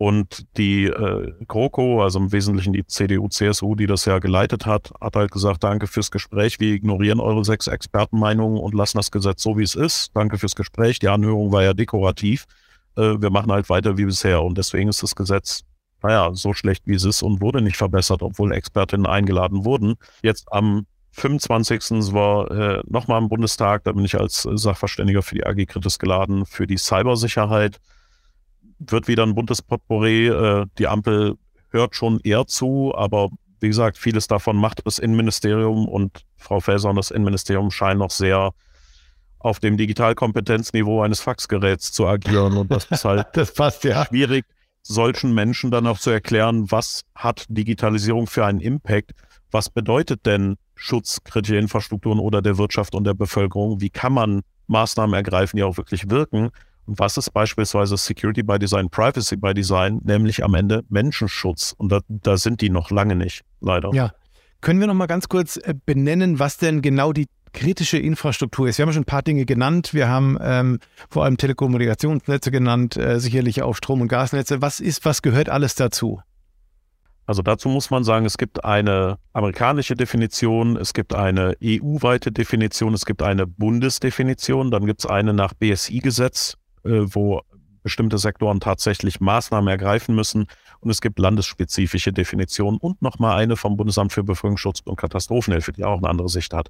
Und 0.00 0.46
die 0.56 0.86
äh, 0.86 1.30
GroKo, 1.46 2.02
also 2.02 2.20
im 2.20 2.32
Wesentlichen 2.32 2.72
die 2.72 2.86
CDU, 2.86 3.28
CSU, 3.28 3.74
die 3.74 3.86
das 3.86 4.06
ja 4.06 4.18
geleitet 4.18 4.64
hat, 4.64 4.90
hat 4.98 5.14
halt 5.14 5.30
gesagt, 5.30 5.62
danke 5.62 5.86
fürs 5.86 6.10
Gespräch. 6.10 6.58
Wir 6.58 6.72
ignorieren 6.72 7.20
eure 7.20 7.44
sechs 7.44 7.66
Expertenmeinungen 7.66 8.58
und 8.58 8.72
lassen 8.72 8.96
das 8.96 9.10
Gesetz 9.10 9.42
so, 9.42 9.58
wie 9.58 9.62
es 9.62 9.74
ist. 9.74 10.16
Danke 10.16 10.38
fürs 10.38 10.54
Gespräch. 10.54 11.00
Die 11.00 11.08
Anhörung 11.08 11.52
war 11.52 11.64
ja 11.64 11.74
dekorativ. 11.74 12.46
Äh, 12.96 13.20
wir 13.20 13.28
machen 13.28 13.52
halt 13.52 13.68
weiter 13.68 13.98
wie 13.98 14.06
bisher. 14.06 14.42
Und 14.42 14.56
deswegen 14.56 14.88
ist 14.88 15.02
das 15.02 15.14
Gesetz, 15.14 15.64
naja, 16.02 16.30
so 16.32 16.54
schlecht, 16.54 16.86
wie 16.86 16.94
es 16.94 17.04
ist 17.04 17.20
und 17.22 17.42
wurde 17.42 17.60
nicht 17.60 17.76
verbessert, 17.76 18.22
obwohl 18.22 18.52
Expertinnen 18.52 19.04
eingeladen 19.04 19.66
wurden. 19.66 19.96
Jetzt 20.22 20.50
am 20.50 20.86
25. 21.10 22.14
war 22.14 22.50
äh, 22.50 22.82
nochmal 22.86 23.20
im 23.20 23.28
Bundestag, 23.28 23.84
da 23.84 23.92
bin 23.92 24.06
ich 24.06 24.18
als 24.18 24.48
Sachverständiger 24.50 25.20
für 25.20 25.34
die 25.34 25.44
AG 25.44 25.66
Kritis 25.66 25.98
geladen, 25.98 26.46
für 26.46 26.66
die 26.66 26.78
Cybersicherheit 26.78 27.80
wird 28.80 29.08
wieder 29.08 29.22
ein 29.22 29.34
buntes 29.34 29.62
Potpourri. 29.62 30.28
Äh, 30.28 30.66
die 30.78 30.88
Ampel 30.88 31.36
hört 31.70 31.94
schon 31.94 32.20
eher 32.20 32.46
zu, 32.46 32.92
aber 32.94 33.28
wie 33.60 33.68
gesagt, 33.68 33.98
vieles 33.98 34.26
davon 34.26 34.56
macht 34.56 34.86
das 34.86 34.98
Innenministerium 34.98 35.86
und 35.86 36.24
Frau 36.36 36.60
Faeser 36.60 36.90
und 36.90 36.96
das 36.96 37.10
Innenministerium 37.10 37.70
scheinen 37.70 37.98
noch 37.98 38.10
sehr 38.10 38.52
auf 39.38 39.58
dem 39.60 39.76
Digitalkompetenzniveau 39.76 41.02
eines 41.02 41.20
Faxgeräts 41.20 41.92
zu 41.92 42.06
agieren. 42.06 42.56
Und 42.56 42.70
das 42.70 42.86
ist 42.86 43.04
halt 43.04 43.26
das 43.34 43.54
passt, 43.54 43.84
ja. 43.84 44.04
schwierig, 44.06 44.44
solchen 44.82 45.34
Menschen 45.34 45.70
dann 45.70 45.86
auch 45.86 45.98
zu 45.98 46.10
erklären, 46.10 46.70
was 46.70 47.02
hat 47.14 47.44
Digitalisierung 47.48 48.26
für 48.26 48.44
einen 48.46 48.60
Impact? 48.60 49.12
Was 49.50 49.68
bedeutet 49.68 50.26
denn 50.26 50.56
Schutz 50.74 51.22
kritischer 51.24 51.58
Infrastrukturen 51.58 52.18
oder 52.18 52.40
der 52.40 52.56
Wirtschaft 52.56 52.94
und 52.94 53.04
der 53.04 53.14
Bevölkerung? 53.14 53.80
Wie 53.80 53.90
kann 53.90 54.12
man 54.12 54.40
Maßnahmen 54.68 55.14
ergreifen, 55.14 55.56
die 55.56 55.62
auch 55.62 55.76
wirklich 55.76 56.08
wirken? 56.08 56.50
Was 56.98 57.16
ist 57.16 57.30
beispielsweise 57.30 57.96
Security 57.96 58.42
by 58.42 58.58
Design, 58.58 58.90
Privacy 58.90 59.36
by 59.36 59.54
Design, 59.54 60.00
nämlich 60.02 60.42
am 60.42 60.54
Ende 60.54 60.82
Menschenschutz? 60.88 61.72
Und 61.78 61.92
da, 61.92 62.00
da 62.08 62.36
sind 62.36 62.60
die 62.60 62.68
noch 62.68 62.90
lange 62.90 63.14
nicht, 63.14 63.42
leider. 63.60 63.90
Ja. 63.94 64.12
Können 64.60 64.80
wir 64.80 64.88
noch 64.88 64.94
mal 64.94 65.06
ganz 65.06 65.28
kurz 65.28 65.56
äh, 65.56 65.74
benennen, 65.86 66.40
was 66.40 66.56
denn 66.56 66.82
genau 66.82 67.12
die 67.12 67.26
kritische 67.52 67.96
Infrastruktur 67.96 68.68
ist? 68.68 68.78
Wir 68.78 68.86
haben 68.86 68.92
schon 68.92 69.02
ein 69.02 69.06
paar 69.06 69.22
Dinge 69.22 69.44
genannt. 69.44 69.94
Wir 69.94 70.08
haben 70.08 70.36
ähm, 70.40 70.80
vor 71.08 71.24
allem 71.24 71.36
Telekommunikationsnetze 71.36 72.50
genannt, 72.50 72.96
äh, 72.96 73.20
sicherlich 73.20 73.62
auch 73.62 73.74
Strom- 73.76 74.00
und 74.00 74.08
Gasnetze. 74.08 74.60
Was 74.60 74.80
ist, 74.80 75.04
was 75.04 75.22
gehört 75.22 75.48
alles 75.48 75.76
dazu? 75.76 76.20
Also 77.30 77.42
dazu 77.42 77.68
muss 77.68 77.90
man 77.90 78.02
sagen, 78.02 78.26
es 78.26 78.36
gibt 78.38 78.64
eine 78.64 79.16
amerikanische 79.32 79.94
Definition, 79.94 80.76
es 80.76 80.92
gibt 80.92 81.14
eine 81.14 81.54
EU-weite 81.62 82.32
Definition, 82.32 82.92
es 82.92 83.06
gibt 83.06 83.22
eine 83.22 83.46
Bundesdefinition, 83.46 84.72
dann 84.72 84.84
gibt 84.84 85.04
es 85.04 85.06
eine 85.06 85.32
nach 85.32 85.54
BSI-Gesetz, 85.54 86.56
wo 86.84 87.42
bestimmte 87.82 88.18
Sektoren 88.18 88.60
tatsächlich 88.60 89.20
Maßnahmen 89.20 89.68
ergreifen 89.68 90.14
müssen. 90.14 90.46
Und 90.80 90.90
es 90.90 91.00
gibt 91.00 91.18
landesspezifische 91.18 92.12
Definitionen 92.12 92.78
und 92.78 93.02
nochmal 93.02 93.38
eine 93.38 93.56
vom 93.56 93.76
Bundesamt 93.76 94.12
für 94.12 94.22
Bevölkerungsschutz 94.22 94.80
und 94.84 94.96
Katastrophenhilfe, 94.96 95.72
die 95.72 95.84
auch 95.84 95.98
eine 95.98 96.08
andere 96.08 96.28
Sicht 96.28 96.52
hat. 96.52 96.68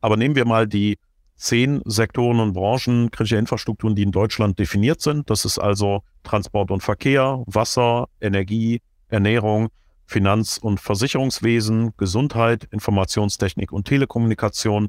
Aber 0.00 0.16
nehmen 0.16 0.34
wir 0.34 0.44
mal 0.44 0.66
die 0.66 0.98
zehn 1.36 1.80
Sektoren 1.86 2.40
und 2.40 2.52
Branchen 2.52 3.10
kritischer 3.10 3.38
Infrastrukturen, 3.38 3.94
die 3.94 4.02
in 4.02 4.12
Deutschland 4.12 4.58
definiert 4.58 5.00
sind. 5.00 5.30
Das 5.30 5.46
ist 5.46 5.58
also 5.58 6.02
Transport 6.22 6.70
und 6.70 6.82
Verkehr, 6.82 7.42
Wasser, 7.46 8.08
Energie, 8.20 8.82
Ernährung, 9.08 9.68
Finanz- 10.06 10.58
und 10.58 10.80
Versicherungswesen, 10.80 11.92
Gesundheit, 11.96 12.64
Informationstechnik 12.70 13.72
und 13.72 13.86
Telekommunikation. 13.86 14.88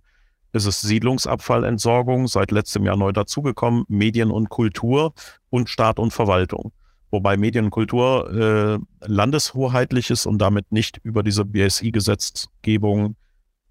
Es 0.53 0.65
ist 0.65 0.81
Siedlungsabfallentsorgung, 0.81 2.27
seit 2.27 2.51
letztem 2.51 2.85
Jahr 2.85 2.97
neu 2.97 3.11
dazugekommen, 3.11 3.85
Medien 3.87 4.31
und 4.31 4.49
Kultur 4.49 5.13
und 5.49 5.69
Staat 5.69 5.99
und 5.99 6.11
Verwaltung. 6.11 6.73
Wobei 7.09 7.37
Medien 7.37 7.65
und 7.65 7.71
Kultur 7.71 8.31
äh, 8.33 8.79
landeshoheitlich 9.05 10.09
ist 10.09 10.25
und 10.25 10.39
damit 10.39 10.71
nicht 10.71 10.99
über 11.03 11.23
diese 11.23 11.45
BSI-Gesetzgebung 11.45 13.15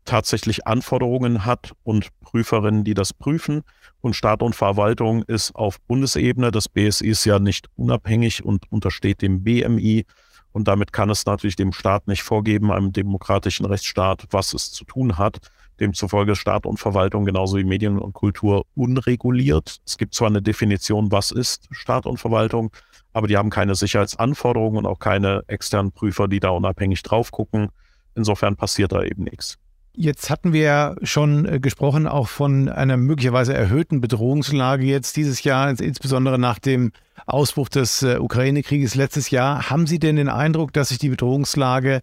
tatsächlich 0.04 0.66
Anforderungen 0.66 1.44
hat 1.44 1.72
und 1.82 2.08
Prüferinnen, 2.20 2.84
die 2.84 2.94
das 2.94 3.12
prüfen. 3.12 3.62
Und 4.00 4.16
Staat 4.16 4.42
und 4.42 4.54
Verwaltung 4.54 5.22
ist 5.24 5.54
auf 5.54 5.80
Bundesebene. 5.82 6.50
Das 6.50 6.68
BSI 6.68 7.08
ist 7.08 7.24
ja 7.24 7.38
nicht 7.38 7.68
unabhängig 7.76 8.44
und 8.44 8.70
untersteht 8.70 9.22
dem 9.22 9.42
BMI. 9.42 10.04
Und 10.52 10.68
damit 10.68 10.92
kann 10.92 11.10
es 11.10 11.26
natürlich 11.26 11.56
dem 11.56 11.72
Staat 11.72 12.08
nicht 12.08 12.22
vorgeben, 12.22 12.72
einem 12.72 12.92
demokratischen 12.92 13.66
Rechtsstaat, 13.66 14.26
was 14.30 14.52
es 14.52 14.72
zu 14.72 14.84
tun 14.84 15.16
hat. 15.16 15.38
Demzufolge 15.80 16.36
Staat 16.36 16.66
und 16.66 16.78
Verwaltung 16.78 17.24
genauso 17.24 17.56
wie 17.56 17.64
Medien 17.64 17.98
und 17.98 18.12
Kultur 18.12 18.64
unreguliert. 18.74 19.78
Es 19.86 19.98
gibt 19.98 20.14
zwar 20.14 20.28
eine 20.28 20.42
Definition, 20.42 21.10
was 21.10 21.30
ist 21.30 21.68
Staat 21.70 22.06
und 22.06 22.18
Verwaltung, 22.18 22.70
aber 23.12 23.26
die 23.26 23.36
haben 23.36 23.50
keine 23.50 23.74
Sicherheitsanforderungen 23.74 24.78
und 24.78 24.86
auch 24.86 24.98
keine 24.98 25.42
externen 25.46 25.92
Prüfer, 25.92 26.28
die 26.28 26.40
da 26.40 26.50
unabhängig 26.50 27.02
drauf 27.02 27.30
gucken. 27.30 27.68
Insofern 28.14 28.56
passiert 28.56 28.92
da 28.92 29.02
eben 29.02 29.24
nichts. 29.24 29.58
Jetzt 29.92 30.30
hatten 30.30 30.52
wir 30.52 30.62
ja 30.62 30.94
schon 31.02 31.46
äh, 31.46 31.58
gesprochen 31.58 32.06
auch 32.06 32.28
von 32.28 32.68
einer 32.68 32.96
möglicherweise 32.96 33.54
erhöhten 33.54 34.00
Bedrohungslage 34.00 34.84
jetzt 34.84 35.16
dieses 35.16 35.42
Jahr, 35.42 35.68
insbesondere 35.80 36.38
nach 36.38 36.60
dem 36.60 36.92
Ausbruch 37.26 37.68
des 37.68 38.02
äh, 38.02 38.18
Ukraine-Krieges 38.18 38.94
letztes 38.94 39.30
Jahr. 39.30 39.68
Haben 39.68 39.86
Sie 39.86 39.98
denn 39.98 40.16
den 40.16 40.28
Eindruck, 40.28 40.72
dass 40.72 40.90
sich 40.90 40.98
die 40.98 41.08
Bedrohungslage 41.08 42.02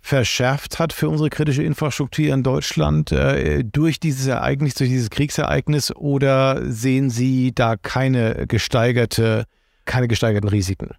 verschärft 0.00 0.78
hat 0.78 0.92
für 0.92 1.08
unsere 1.08 1.30
kritische 1.30 1.62
Infrastruktur 1.62 2.26
in 2.26 2.42
Deutschland 2.42 3.12
äh, 3.12 3.64
durch 3.64 4.00
dieses 4.00 4.26
Ereignis, 4.26 4.74
durch 4.74 4.90
dieses 4.90 5.10
Kriegsereignis? 5.10 5.94
Oder 5.94 6.62
sehen 6.70 7.10
Sie 7.10 7.52
da 7.54 7.76
keine 7.76 8.46
gesteigerte, 8.46 9.44
keine 9.84 10.08
gesteigerten 10.08 10.48
Risiken? 10.48 10.90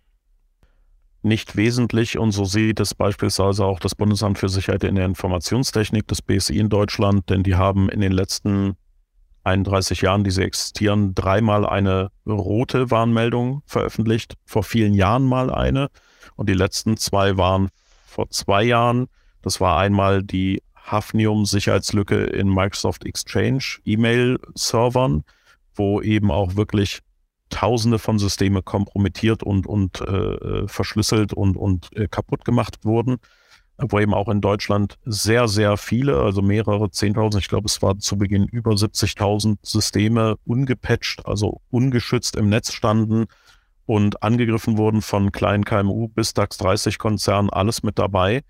nicht 1.21 1.55
wesentlich. 1.55 2.17
Und 2.17 2.31
so 2.31 2.45
sieht 2.45 2.79
es 2.79 2.93
beispielsweise 2.93 3.65
auch 3.65 3.79
das 3.79 3.95
Bundesamt 3.95 4.39
für 4.39 4.49
Sicherheit 4.49 4.83
in 4.83 4.95
der 4.95 5.05
Informationstechnik, 5.05 6.07
das 6.07 6.21
BSI 6.21 6.57
in 6.57 6.69
Deutschland, 6.69 7.29
denn 7.29 7.43
die 7.43 7.55
haben 7.55 7.89
in 7.89 8.01
den 8.01 8.11
letzten 8.11 8.75
31 9.43 10.01
Jahren, 10.01 10.23
die 10.23 10.31
sie 10.31 10.43
existieren, 10.43 11.15
dreimal 11.15 11.65
eine 11.65 12.09
rote 12.27 12.91
Warnmeldung 12.91 13.63
veröffentlicht, 13.65 14.35
vor 14.45 14.63
vielen 14.63 14.93
Jahren 14.93 15.23
mal 15.23 15.49
eine. 15.49 15.89
Und 16.35 16.49
die 16.49 16.53
letzten 16.53 16.97
zwei 16.97 17.37
waren 17.37 17.69
vor 18.09 18.29
zwei 18.29 18.63
Jahren. 18.63 19.07
Das 19.41 19.61
war 19.61 19.77
einmal 19.77 20.23
die 20.23 20.61
Hafnium-Sicherheitslücke 20.75 22.23
in 22.23 22.49
Microsoft 22.49 23.05
Exchange 23.05 23.63
E-Mail-Servern, 23.85 25.23
wo 25.75 26.01
eben 26.01 26.31
auch 26.31 26.55
wirklich 26.55 27.01
Tausende 27.49 27.97
von 27.97 28.19
Systeme 28.19 28.61
kompromittiert 28.61 29.41
und, 29.41 29.65
und 29.65 30.01
äh, 30.01 30.67
verschlüsselt 30.67 31.33
und, 31.33 31.57
und 31.57 31.89
äh, 31.97 32.07
kaputt 32.07 32.45
gemacht 32.45 32.77
wurden, 32.83 33.17
wo 33.79 33.97
eben 33.97 34.13
auch 34.13 34.29
in 34.29 34.39
Deutschland 34.39 34.99
sehr, 35.03 35.47
sehr 35.47 35.75
viele, 35.77 36.21
also 36.21 36.43
mehrere 36.43 36.91
Zehntausend, 36.91 37.41
ich 37.41 37.49
glaube, 37.49 37.65
es 37.65 37.81
war 37.81 37.97
zu 37.97 38.19
Beginn 38.19 38.45
über 38.45 38.73
70.000 38.73 39.57
Systeme 39.63 40.37
ungepatcht, 40.45 41.25
also 41.25 41.61
ungeschützt 41.71 42.35
im 42.35 42.49
Netz 42.49 42.71
standen 42.71 43.25
und 43.89 44.21
angegriffen 44.21 44.77
wurden 44.77 45.01
von 45.01 45.31
kleinen 45.31 45.65
KMU 45.65 46.09
bis 46.09 46.35
DAX 46.35 46.57
30 46.57 46.99
Konzernen, 46.99 47.49
alles 47.49 47.81
mit 47.81 47.97
dabei. 47.97 48.43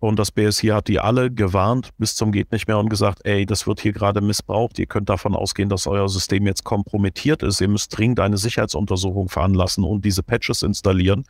Und 0.00 0.18
das 0.18 0.32
BSI 0.32 0.70
hat 0.70 0.88
die 0.88 0.98
alle 0.98 1.30
gewarnt 1.30 1.90
bis 1.98 2.16
zum 2.16 2.32
geht 2.32 2.50
nicht 2.50 2.66
mehr 2.66 2.78
und 2.78 2.88
gesagt, 2.88 3.20
ey, 3.22 3.46
das 3.46 3.68
wird 3.68 3.80
hier 3.80 3.92
gerade 3.92 4.20
missbraucht. 4.20 4.80
Ihr 4.80 4.86
könnt 4.86 5.08
davon 5.08 5.36
ausgehen, 5.36 5.68
dass 5.68 5.86
euer 5.86 6.08
System 6.08 6.48
jetzt 6.48 6.64
kompromittiert 6.64 7.44
ist. 7.44 7.60
Ihr 7.60 7.68
müsst 7.68 7.96
dringend 7.96 8.18
eine 8.18 8.38
Sicherheitsuntersuchung 8.38 9.28
veranlassen 9.28 9.84
und 9.84 10.04
diese 10.04 10.24
Patches 10.24 10.64
installieren. 10.64 11.26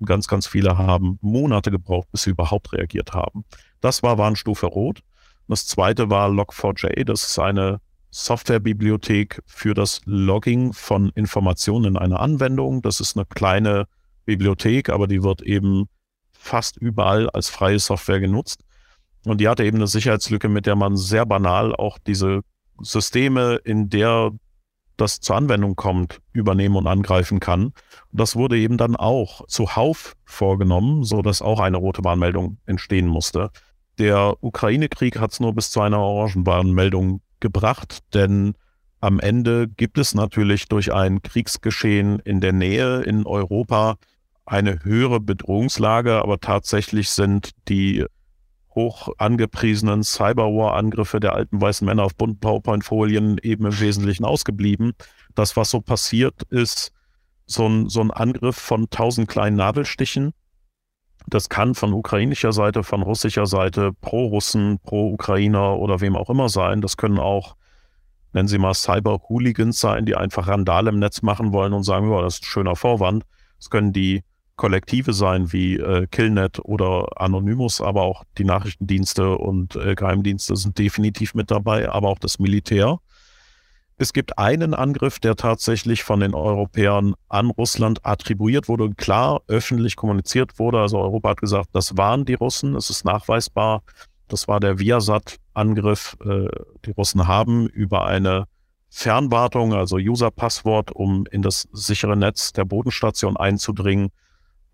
Und 0.00 0.06
ganz, 0.06 0.26
ganz 0.26 0.46
viele 0.46 0.78
haben 0.78 1.18
Monate 1.20 1.70
gebraucht, 1.70 2.08
bis 2.10 2.22
sie 2.22 2.30
überhaupt 2.30 2.72
reagiert 2.72 3.12
haben. 3.12 3.44
Das 3.82 4.02
war 4.02 4.16
Warnstufe 4.16 4.64
Rot. 4.64 5.00
Und 5.00 5.52
das 5.52 5.66
zweite 5.66 6.08
war 6.08 6.30
Log4j. 6.30 7.04
Das 7.04 7.22
ist 7.22 7.38
eine 7.38 7.80
Softwarebibliothek 8.14 9.42
für 9.44 9.74
das 9.74 10.00
Logging 10.04 10.72
von 10.72 11.10
Informationen 11.16 11.86
in 11.86 11.96
einer 11.96 12.20
Anwendung. 12.20 12.80
Das 12.80 13.00
ist 13.00 13.16
eine 13.16 13.26
kleine 13.26 13.86
Bibliothek, 14.24 14.88
aber 14.88 15.08
die 15.08 15.24
wird 15.24 15.42
eben 15.42 15.86
fast 16.30 16.76
überall 16.76 17.28
als 17.30 17.48
freie 17.48 17.80
Software 17.80 18.20
genutzt. 18.20 18.62
Und 19.26 19.40
die 19.40 19.48
hatte 19.48 19.64
eben 19.64 19.78
eine 19.78 19.88
Sicherheitslücke, 19.88 20.48
mit 20.48 20.64
der 20.64 20.76
man 20.76 20.96
sehr 20.96 21.26
banal 21.26 21.74
auch 21.74 21.98
diese 21.98 22.42
Systeme, 22.80 23.56
in 23.64 23.88
der 23.88 24.30
das 24.96 25.18
zur 25.18 25.34
Anwendung 25.34 25.74
kommt, 25.74 26.20
übernehmen 26.32 26.76
und 26.76 26.86
angreifen 26.86 27.40
kann. 27.40 27.64
Und 27.64 27.74
das 28.12 28.36
wurde 28.36 28.56
eben 28.56 28.76
dann 28.76 28.94
auch 28.94 29.44
zuhauf 29.48 30.14
vorgenommen, 30.24 31.02
so 31.02 31.20
dass 31.20 31.42
auch 31.42 31.58
eine 31.58 31.78
rote 31.78 32.04
Warnmeldung 32.04 32.58
entstehen 32.64 33.08
musste. 33.08 33.50
Der 33.98 34.36
Ukraine-Krieg 34.40 35.18
hat 35.18 35.32
es 35.32 35.40
nur 35.40 35.52
bis 35.52 35.70
zu 35.70 35.80
einer 35.80 35.98
Orangenwarnmeldung 35.98 37.20
gebracht, 37.44 37.98
denn 38.14 38.54
am 39.02 39.20
Ende 39.20 39.68
gibt 39.68 39.98
es 39.98 40.14
natürlich 40.14 40.66
durch 40.66 40.94
ein 40.94 41.20
Kriegsgeschehen 41.20 42.20
in 42.20 42.40
der 42.40 42.54
Nähe 42.54 43.02
in 43.02 43.26
Europa 43.26 43.96
eine 44.46 44.82
höhere 44.82 45.20
Bedrohungslage, 45.20 46.22
aber 46.22 46.40
tatsächlich 46.40 47.10
sind 47.10 47.50
die 47.68 48.06
hoch 48.74 49.10
angepriesenen 49.18 50.02
Cyberwar-Angriffe 50.02 51.20
der 51.20 51.34
alten 51.34 51.60
weißen 51.60 51.86
Männer 51.86 52.04
auf 52.04 52.16
bunten 52.16 52.40
PowerPoint-Folien 52.40 53.36
eben 53.42 53.66
im 53.66 53.78
Wesentlichen 53.78 54.24
ausgeblieben. 54.24 54.94
Das, 55.34 55.54
was 55.54 55.70
so 55.70 55.82
passiert, 55.82 56.42
ist 56.48 56.90
so 57.44 57.68
ein, 57.68 57.90
so 57.90 58.00
ein 58.00 58.10
Angriff 58.10 58.56
von 58.56 58.88
tausend 58.88 59.28
kleinen 59.28 59.56
Nadelstichen. 59.56 60.32
Das 61.26 61.48
kann 61.48 61.74
von 61.74 61.92
ukrainischer 61.92 62.52
Seite, 62.52 62.82
von 62.82 63.02
russischer 63.02 63.46
Seite, 63.46 63.92
pro 64.00 64.26
Russen, 64.26 64.78
pro 64.82 65.10
Ukrainer 65.12 65.78
oder 65.78 66.00
wem 66.00 66.16
auch 66.16 66.28
immer 66.28 66.48
sein. 66.48 66.80
Das 66.80 66.96
können 66.96 67.18
auch, 67.18 67.56
nennen 68.32 68.48
Sie 68.48 68.58
mal 68.58 68.74
Cyber-Hooligans 68.74 69.80
sein, 69.80 70.04
die 70.04 70.16
einfach 70.16 70.48
Randale 70.48 70.90
im 70.90 70.98
Netz 70.98 71.22
machen 71.22 71.52
wollen 71.52 71.72
und 71.72 71.84
sagen, 71.84 72.10
ja, 72.10 72.20
das 72.20 72.34
ist 72.34 72.42
ein 72.42 72.46
schöner 72.46 72.76
Vorwand. 72.76 73.24
Es 73.58 73.70
können 73.70 73.92
die 73.92 74.22
Kollektive 74.56 75.12
sein 75.12 75.52
wie 75.52 75.76
äh, 75.76 76.06
Killnet 76.06 76.60
oder 76.62 77.08
Anonymous, 77.16 77.80
aber 77.80 78.02
auch 78.02 78.24
die 78.38 78.44
Nachrichtendienste 78.44 79.36
und 79.36 79.76
äh, 79.76 79.94
Geheimdienste 79.94 80.54
sind 80.56 80.78
definitiv 80.78 81.34
mit 81.34 81.50
dabei, 81.50 81.88
aber 81.88 82.08
auch 82.08 82.18
das 82.18 82.38
Militär. 82.38 83.00
Es 83.96 84.12
gibt 84.12 84.38
einen 84.38 84.74
Angriff, 84.74 85.20
der 85.20 85.36
tatsächlich 85.36 86.02
von 86.02 86.20
den 86.20 86.34
Europäern 86.34 87.14
an 87.28 87.50
Russland 87.50 88.00
attribuiert 88.04 88.68
wurde 88.68 88.84
und 88.84 88.98
klar 88.98 89.42
öffentlich 89.46 89.94
kommuniziert 89.94 90.58
wurde. 90.58 90.80
Also 90.80 90.98
Europa 90.98 91.30
hat 91.30 91.40
gesagt, 91.40 91.68
das 91.72 91.96
waren 91.96 92.24
die 92.24 92.34
Russen, 92.34 92.74
es 92.74 92.90
ist 92.90 93.04
nachweisbar. 93.04 93.82
Das 94.26 94.48
war 94.48 94.58
der 94.58 94.78
Viasat-Angriff. 94.78 96.16
Äh, 96.24 96.48
die 96.84 96.90
Russen 96.90 97.28
haben 97.28 97.68
über 97.68 98.06
eine 98.06 98.46
Fernwartung, 98.88 99.74
also 99.74 99.96
User-Passwort, 99.96 100.90
um 100.92 101.24
in 101.30 101.42
das 101.42 101.68
sichere 101.72 102.16
Netz 102.16 102.52
der 102.52 102.64
Bodenstation 102.64 103.36
einzudringen, 103.36 104.10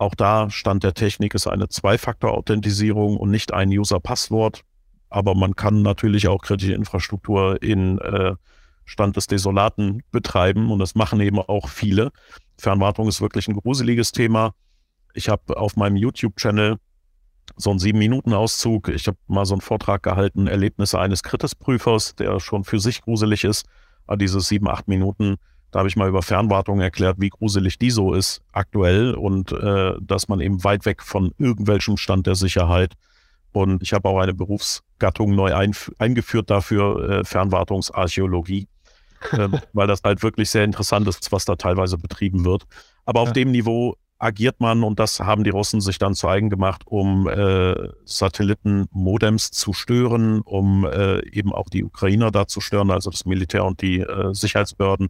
auch 0.00 0.14
da 0.14 0.48
Stand 0.48 0.82
der 0.82 0.94
Technik 0.94 1.34
ist 1.34 1.46
eine 1.46 1.68
Zwei-Faktor-Authentisierung 1.68 3.18
und 3.18 3.30
nicht 3.30 3.52
ein 3.52 3.68
User-Passwort. 3.68 4.62
Aber 5.10 5.34
man 5.34 5.56
kann 5.56 5.82
natürlich 5.82 6.26
auch 6.26 6.40
kritische 6.40 6.72
Infrastruktur 6.72 7.62
in 7.62 7.98
äh, 7.98 8.34
Stand 8.90 9.16
des 9.16 9.28
Desolaten 9.28 10.02
betreiben 10.10 10.72
und 10.72 10.80
das 10.80 10.96
machen 10.96 11.20
eben 11.20 11.38
auch 11.38 11.68
viele. 11.68 12.10
Fernwartung 12.58 13.06
ist 13.06 13.20
wirklich 13.20 13.46
ein 13.46 13.54
gruseliges 13.54 14.10
Thema. 14.10 14.52
Ich 15.14 15.28
habe 15.28 15.56
auf 15.56 15.76
meinem 15.76 15.96
YouTube-Channel 15.96 16.76
so 17.56 17.70
einen 17.70 17.78
sieben 17.78 18.00
Minuten 18.00 18.32
Auszug. 18.32 18.88
Ich 18.88 19.06
habe 19.06 19.16
mal 19.28 19.46
so 19.46 19.54
einen 19.54 19.60
Vortrag 19.60 20.02
gehalten, 20.02 20.48
Erlebnisse 20.48 20.98
eines 20.98 21.22
Kritisprüfers, 21.22 22.16
der 22.16 22.40
schon 22.40 22.64
für 22.64 22.80
sich 22.80 23.00
gruselig 23.02 23.44
ist. 23.44 23.64
Aber 24.06 24.16
diese 24.16 24.40
sieben, 24.40 24.68
acht 24.68 24.88
Minuten 24.88 25.36
Da 25.70 25.78
habe 25.78 25.88
ich 25.88 25.94
mal 25.94 26.08
über 26.08 26.22
Fernwartung 26.22 26.80
erklärt, 26.80 27.18
wie 27.20 27.28
gruselig 27.28 27.78
die 27.78 27.92
so 27.92 28.12
ist 28.12 28.42
aktuell 28.50 29.14
und 29.14 29.52
äh, 29.52 29.92
dass 30.00 30.26
man 30.26 30.40
eben 30.40 30.64
weit 30.64 30.84
weg 30.84 31.00
von 31.00 31.32
irgendwelchem 31.38 31.96
Stand 31.96 32.26
der 32.26 32.34
Sicherheit. 32.34 32.94
Und 33.52 33.82
ich 33.82 33.92
habe 33.92 34.08
auch 34.08 34.18
eine 34.18 34.34
Berufsgattung 34.34 35.34
neu 35.36 35.54
eingeführt 35.98 36.50
dafür, 36.50 37.10
äh, 37.10 37.24
Fernwartungsarchäologie, 37.24 38.66
weil 39.72 39.86
das 39.86 40.02
halt 40.02 40.22
wirklich 40.22 40.50
sehr 40.50 40.64
interessant 40.64 41.06
ist, 41.08 41.30
was 41.32 41.44
da 41.44 41.56
teilweise 41.56 41.98
betrieben 41.98 42.44
wird. 42.44 42.64
Aber 43.04 43.20
auf 43.20 43.28
ja. 43.28 43.34
dem 43.34 43.50
Niveau 43.50 43.96
agiert 44.20 44.60
man, 44.60 44.84
und 44.84 45.00
das 45.00 45.18
haben 45.20 45.44
die 45.44 45.50
Russen 45.50 45.80
sich 45.80 45.98
dann 45.98 46.14
zu 46.14 46.28
eigen 46.28 46.50
gemacht, 46.50 46.82
um 46.84 47.26
äh, 47.26 47.74
Satellitenmodems 48.04 49.50
zu 49.50 49.72
stören, 49.72 50.42
um 50.42 50.84
äh, 50.84 51.26
eben 51.30 51.52
auch 51.52 51.70
die 51.70 51.84
Ukrainer 51.84 52.30
da 52.30 52.46
zu 52.46 52.60
stören, 52.60 52.90
also 52.90 53.10
das 53.10 53.24
Militär 53.24 53.64
und 53.64 53.80
die 53.80 54.00
äh, 54.00 54.34
Sicherheitsbehörden. 54.34 55.08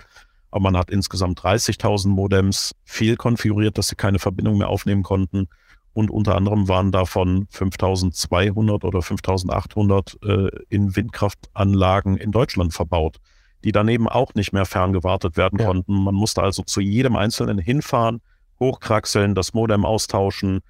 Aber 0.52 0.62
man 0.62 0.76
hat 0.76 0.90
insgesamt 0.90 1.40
30.000 1.40 2.08
Modems 2.08 2.72
fehlkonfiguriert, 2.84 3.78
dass 3.78 3.88
sie 3.88 3.96
keine 3.96 4.18
Verbindung 4.18 4.58
mehr 4.58 4.68
aufnehmen 4.68 5.02
konnten. 5.02 5.48
Und 5.92 6.10
unter 6.10 6.36
anderem 6.36 6.68
waren 6.68 6.92
davon 6.92 7.46
5.200 7.48 8.84
oder 8.84 9.00
5.800 9.00 10.46
äh, 10.46 10.64
in 10.68 10.94
Windkraftanlagen 10.94 12.16
in 12.16 12.30
Deutschland 12.30 12.72
verbaut, 12.72 13.16
die 13.64 13.72
daneben 13.72 14.08
auch 14.08 14.34
nicht 14.34 14.52
mehr 14.52 14.66
ferngewartet 14.66 15.36
werden 15.36 15.58
ja. 15.58 15.66
konnten. 15.66 16.04
Man 16.04 16.14
musste 16.14 16.42
also 16.42 16.62
zu 16.62 16.80
jedem 16.80 17.16
Einzelnen 17.16 17.58
hinfahren, 17.58 18.20
hochkraxeln, 18.58 19.34
das 19.34 19.54
Modem 19.54 19.84
austauschen, 19.84 20.60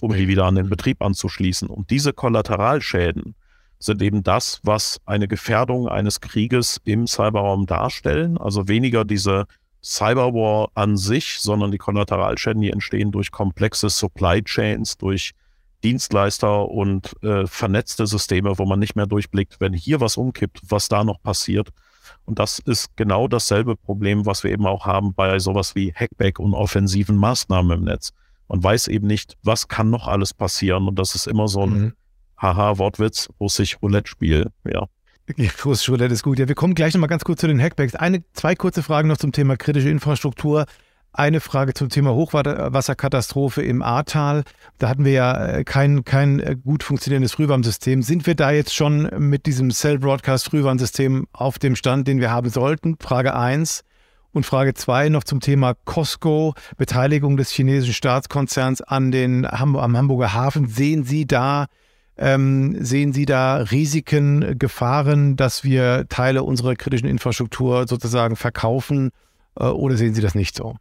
um 0.00 0.12
die 0.14 0.28
wieder 0.28 0.46
an 0.46 0.54
den 0.54 0.68
Betrieb 0.68 1.02
anzuschließen. 1.02 1.68
Und 1.68 1.90
diese 1.90 2.12
Kollateralschäden 2.12 3.34
sind 3.78 4.02
eben 4.02 4.22
das, 4.22 4.60
was 4.62 5.00
eine 5.06 5.26
Gefährdung 5.26 5.88
eines 5.88 6.20
Krieges 6.20 6.80
im 6.84 7.06
Cyberraum 7.06 7.66
darstellen. 7.66 8.38
Also 8.38 8.68
weniger 8.68 9.04
diese 9.04 9.46
Cyberwar 9.82 10.68
an 10.74 10.96
sich, 10.96 11.38
sondern 11.40 11.70
die 11.70 11.78
Kollateralschäden, 11.78 12.60
die 12.60 12.70
entstehen 12.70 13.10
durch 13.10 13.30
komplexe 13.30 13.88
Supply 13.88 14.42
Chains, 14.42 14.98
durch 14.98 15.32
Dienstleister 15.82 16.68
und 16.68 17.14
äh, 17.22 17.46
vernetzte 17.46 18.06
Systeme, 18.06 18.58
wo 18.58 18.66
man 18.66 18.78
nicht 18.78 18.96
mehr 18.96 19.06
durchblickt, 19.06 19.60
wenn 19.60 19.72
hier 19.72 20.00
was 20.00 20.18
umkippt, 20.18 20.60
was 20.68 20.88
da 20.88 21.04
noch 21.04 21.22
passiert. 21.22 21.70
Und 22.24 22.38
das 22.38 22.58
ist 22.60 22.96
genau 22.96 23.28
dasselbe 23.28 23.76
Problem, 23.76 24.26
was 24.26 24.44
wir 24.44 24.50
eben 24.50 24.66
auch 24.66 24.86
haben 24.86 25.14
bei 25.14 25.38
sowas 25.38 25.74
wie 25.74 25.92
Hackback 25.92 26.38
und 26.38 26.54
offensiven 26.54 27.16
Maßnahmen 27.16 27.78
im 27.78 27.84
Netz. 27.84 28.12
Man 28.48 28.62
weiß 28.62 28.88
eben 28.88 29.06
nicht, 29.06 29.36
was 29.42 29.68
kann 29.68 29.90
noch 29.90 30.08
alles 30.08 30.34
passieren. 30.34 30.88
Und 30.88 30.98
das 30.98 31.14
ist 31.14 31.26
immer 31.26 31.48
so 31.48 31.62
ein 31.62 31.70
mhm. 31.70 31.92
Haha-Wortwitz, 32.40 33.28
russisch 33.38 33.78
Roulette-Spiel. 33.80 34.50
Ja. 34.64 34.86
Ja, 35.36 35.50
russisch 35.64 35.88
Roulette 35.88 36.14
ist 36.14 36.22
gut. 36.22 36.38
Ja, 36.38 36.48
wir 36.48 36.54
kommen 36.54 36.74
gleich 36.74 36.94
nochmal 36.94 37.08
ganz 37.08 37.24
kurz 37.24 37.40
zu 37.40 37.46
den 37.46 37.60
Hackbacks. 37.60 37.94
Eine, 37.94 38.24
zwei 38.32 38.54
kurze 38.54 38.82
Fragen 38.82 39.08
noch 39.08 39.18
zum 39.18 39.32
Thema 39.32 39.56
kritische 39.56 39.88
Infrastruktur. 39.88 40.66
Eine 41.12 41.40
Frage 41.40 41.74
zum 41.74 41.88
Thema 41.88 42.14
Hochwasserkatastrophe 42.14 43.62
im 43.62 43.82
Ahrtal. 43.82 44.44
Da 44.78 44.88
hatten 44.88 45.04
wir 45.04 45.12
ja 45.12 45.46
äh, 45.46 45.64
kein, 45.64 46.04
kein 46.04 46.38
äh, 46.38 46.54
gut 46.54 46.84
funktionierendes 46.84 47.32
Frühwarnsystem. 47.32 48.02
Sind 48.02 48.28
wir 48.28 48.36
da 48.36 48.52
jetzt 48.52 48.74
schon 48.74 49.10
mit 49.18 49.46
diesem 49.46 49.72
Cell 49.72 49.98
Broadcast 49.98 50.46
Frühwarnsystem 50.46 51.26
auf 51.32 51.58
dem 51.58 51.74
Stand, 51.74 52.06
den 52.06 52.20
wir 52.20 52.30
haben 52.30 52.48
sollten? 52.48 52.96
Frage 53.00 53.34
1. 53.34 53.82
Und 54.32 54.46
Frage 54.46 54.74
2 54.74 55.08
noch 55.08 55.24
zum 55.24 55.40
Thema 55.40 55.74
Costco, 55.84 56.54
Beteiligung 56.76 57.36
des 57.36 57.50
chinesischen 57.50 57.94
Staatskonzerns 57.94 58.80
an 58.80 59.10
den, 59.10 59.44
am 59.44 59.96
Hamburger 59.96 60.32
Hafen. 60.32 60.68
Sehen 60.68 61.02
Sie 61.02 61.26
da, 61.26 61.66
ähm, 62.16 62.76
sehen 62.84 63.12
Sie 63.12 63.24
da 63.24 63.56
Risiken, 63.56 64.56
Gefahren, 64.60 65.34
dass 65.34 65.64
wir 65.64 66.06
Teile 66.08 66.44
unserer 66.44 66.76
kritischen 66.76 67.08
Infrastruktur 67.08 67.88
sozusagen 67.88 68.36
verkaufen? 68.36 69.10
Äh, 69.58 69.64
oder 69.64 69.96
sehen 69.96 70.14
Sie 70.14 70.22
das 70.22 70.36
nicht 70.36 70.54
so? 70.54 70.76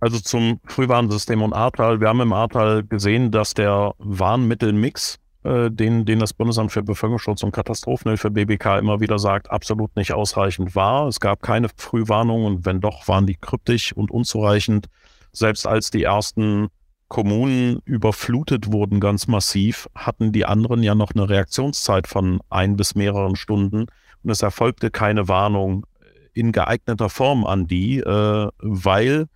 Also 0.00 0.20
zum 0.20 0.60
Frühwarnsystem 0.64 1.42
und 1.42 1.52
Ahrtal. 1.52 2.00
Wir 2.00 2.08
haben 2.08 2.20
im 2.20 2.32
Ahrtal 2.32 2.84
gesehen, 2.84 3.32
dass 3.32 3.54
der 3.54 3.94
Warnmittelmix, 3.98 5.18
äh, 5.42 5.70
den, 5.70 6.04
den 6.04 6.20
das 6.20 6.32
Bundesamt 6.32 6.70
für 6.70 6.82
Bevölkerungsschutz 6.82 7.42
und 7.42 7.52
Katastrophenhilfe 7.52 8.30
BBK 8.30 8.78
immer 8.78 9.00
wieder 9.00 9.18
sagt, 9.18 9.50
absolut 9.50 9.96
nicht 9.96 10.12
ausreichend 10.12 10.76
war. 10.76 11.08
Es 11.08 11.18
gab 11.18 11.42
keine 11.42 11.68
Frühwarnung 11.76 12.44
und 12.44 12.64
wenn 12.64 12.80
doch, 12.80 13.08
waren 13.08 13.26
die 13.26 13.36
kryptisch 13.36 13.92
und 13.92 14.10
unzureichend. 14.10 14.86
Selbst 15.32 15.66
als 15.66 15.90
die 15.90 16.04
ersten 16.04 16.68
Kommunen 17.08 17.80
überflutet 17.84 18.70
wurden 18.72 19.00
ganz 19.00 19.26
massiv, 19.26 19.88
hatten 19.94 20.30
die 20.30 20.44
anderen 20.44 20.82
ja 20.82 20.94
noch 20.94 21.12
eine 21.12 21.28
Reaktionszeit 21.28 22.06
von 22.06 22.40
ein 22.50 22.76
bis 22.76 22.94
mehreren 22.94 23.34
Stunden 23.34 23.86
und 24.22 24.30
es 24.30 24.42
erfolgte 24.42 24.90
keine 24.90 25.26
Warnung 25.26 25.86
in 26.34 26.52
geeigneter 26.52 27.08
Form 27.08 27.44
an 27.44 27.66
die, 27.66 27.98
äh, 27.98 28.48
weil 28.58 29.26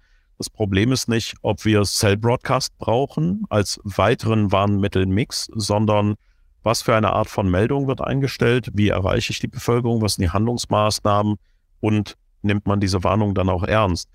das 0.42 0.50
Problem 0.50 0.90
ist 0.90 1.08
nicht, 1.08 1.36
ob 1.42 1.64
wir 1.64 1.84
Cell 1.84 2.16
Broadcast 2.16 2.76
brauchen 2.78 3.44
als 3.48 3.78
weiteren 3.84 4.50
Warnmittelmix, 4.50 5.48
sondern 5.54 6.16
was 6.64 6.82
für 6.82 6.96
eine 6.96 7.12
Art 7.12 7.28
von 7.28 7.48
Meldung 7.48 7.86
wird 7.86 8.00
eingestellt, 8.00 8.68
wie 8.74 8.88
erreiche 8.88 9.30
ich 9.30 9.38
die 9.38 9.46
Bevölkerung, 9.46 10.02
was 10.02 10.14
sind 10.14 10.22
die 10.22 10.30
Handlungsmaßnahmen 10.30 11.36
und 11.78 12.16
nimmt 12.42 12.66
man 12.66 12.80
diese 12.80 13.04
Warnung 13.04 13.36
dann 13.36 13.48
auch 13.48 13.62
ernst. 13.62 14.08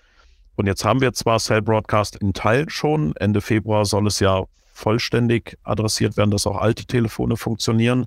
Und 0.57 0.67
jetzt 0.67 0.83
haben 0.83 0.99
wir 0.99 1.13
zwar 1.13 1.39
Cell 1.39 1.61
Broadcast 1.61 2.17
in 2.17 2.33
Teil 2.33 2.69
schon, 2.69 3.15
Ende 3.15 3.39
Februar 3.39 3.85
soll 3.85 4.05
es 4.07 4.19
ja 4.19 4.43
vollständig 4.73 5.57
adressiert 5.63 6.17
werden, 6.17 6.31
dass 6.31 6.45
auch 6.45 6.57
alte 6.57 6.83
Telefone 6.83 7.37
funktionieren. 7.37 8.03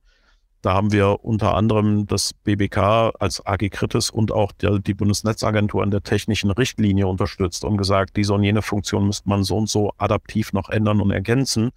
Da 0.62 0.74
haben 0.74 0.92
wir 0.92 1.24
unter 1.24 1.54
anderem 1.54 2.06
das 2.06 2.34
BBK 2.34 3.12
als 3.18 3.44
AG 3.46 3.70
Kritis 3.70 4.10
und 4.10 4.30
auch 4.30 4.52
die, 4.52 4.80
die 4.82 4.92
Bundesnetzagentur 4.92 5.82
in 5.82 5.90
der 5.90 6.02
technischen 6.02 6.50
Richtlinie 6.50 7.06
unterstützt 7.06 7.64
und 7.64 7.78
gesagt, 7.78 8.16
diese 8.16 8.34
und 8.34 8.44
jene 8.44 8.60
Funktion 8.60 9.06
müsste 9.06 9.28
man 9.28 9.42
so 9.42 9.56
und 9.56 9.70
so 9.70 9.92
adaptiv 9.96 10.52
noch 10.52 10.68
ändern 10.68 11.00
und 11.00 11.12
ergänzen, 11.12 11.70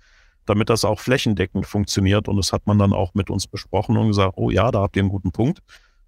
damit 0.45 0.69
das 0.69 0.83
auch 0.83 0.99
flächendeckend 0.99 1.65
funktioniert. 1.65 2.27
Und 2.27 2.35
das 2.35 2.51
hat 2.51 2.67
man 2.67 2.77
dann 2.77 2.91
auch 2.91 3.13
mit 3.13 3.29
uns 3.29 3.47
besprochen 3.47 3.95
und 3.95 4.07
gesagt, 4.07 4.33
oh 4.35 4.49
ja, 4.49 4.69
da 4.69 4.81
habt 4.81 4.97
ihr 4.97 5.03
einen 5.03 5.09
guten 5.09 5.31
Punkt. 5.31 5.59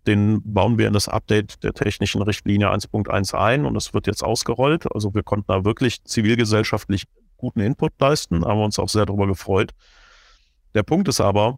Den 0.06 0.42
bauen 0.44 0.78
wir 0.78 0.88
in 0.88 0.94
das 0.94 1.08
Update 1.08 1.64
der 1.64 1.74
technischen 1.74 2.22
Richtlinie 2.22 2.70
1.1 2.72 3.34
ein 3.36 3.66
und 3.66 3.78
es 3.78 3.94
wird 3.94 4.06
jetzt 4.06 4.24
ausgerollt. 4.24 4.94
Also 4.94 5.14
wir 5.14 5.24
konnten 5.24 5.48
da 5.48 5.64
wirklich 5.64 6.04
zivilgesellschaftlich 6.04 7.06
guten 7.38 7.62
Input 7.62 7.94
leisten, 8.00 8.44
haben 8.44 8.62
uns 8.62 8.80
auch 8.80 8.90
sehr 8.90 9.06
darüber 9.06 9.28
gefreut. 9.28 9.72
Der 10.74 10.84
Punkt 10.84 11.08
ist 11.08 11.22
aber, 11.22 11.58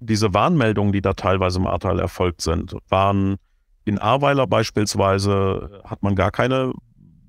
diese 0.00 0.34
Warnmeldungen, 0.34 0.92
die 0.92 1.02
da 1.02 1.12
teilweise 1.12 1.58
im 1.58 1.66
Ahrtal 1.66 2.00
erfolgt 2.00 2.40
sind, 2.40 2.74
waren 2.88 3.36
in 3.84 3.98
Ahrweiler 3.98 4.46
beispielsweise, 4.46 5.82
hat 5.84 6.02
man 6.02 6.14
gar 6.14 6.30
keine 6.30 6.72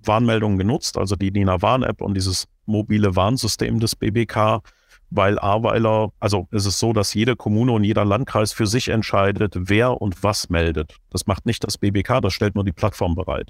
Warnmeldungen 0.04 0.58
genutzt, 0.58 0.98
also 0.98 1.16
die 1.16 1.32
Nina 1.32 1.62
Warn-App 1.62 2.02
und 2.02 2.16
dieses 2.16 2.46
mobile 2.66 3.16
Warnsystem 3.16 3.80
des 3.80 3.96
BBK, 3.96 4.62
weil 5.10 5.38
Ahrweiler, 5.40 6.12
also 6.20 6.48
es 6.52 6.66
ist 6.66 6.80
so, 6.80 6.94
dass 6.94 7.14
jede 7.14 7.36
Kommune 7.36 7.74
und 7.74 7.84
jeder 7.84 8.06
Landkreis 8.06 8.54
für 8.54 8.66
sich 8.66 8.88
entscheidet, 8.88 9.54
wer 9.58 10.02
und 10.02 10.24
was 10.24 10.50
meldet. 10.50 10.96
Das 11.10 11.28
macht 11.28 11.46
nicht 11.46 11.64
das 11.64 11.78
BBK, 11.78 12.22
das 12.22 12.34
stellt 12.34 12.56
nur 12.56 12.64
die 12.64 12.72
Plattform 12.72 13.16
bereit. 13.16 13.50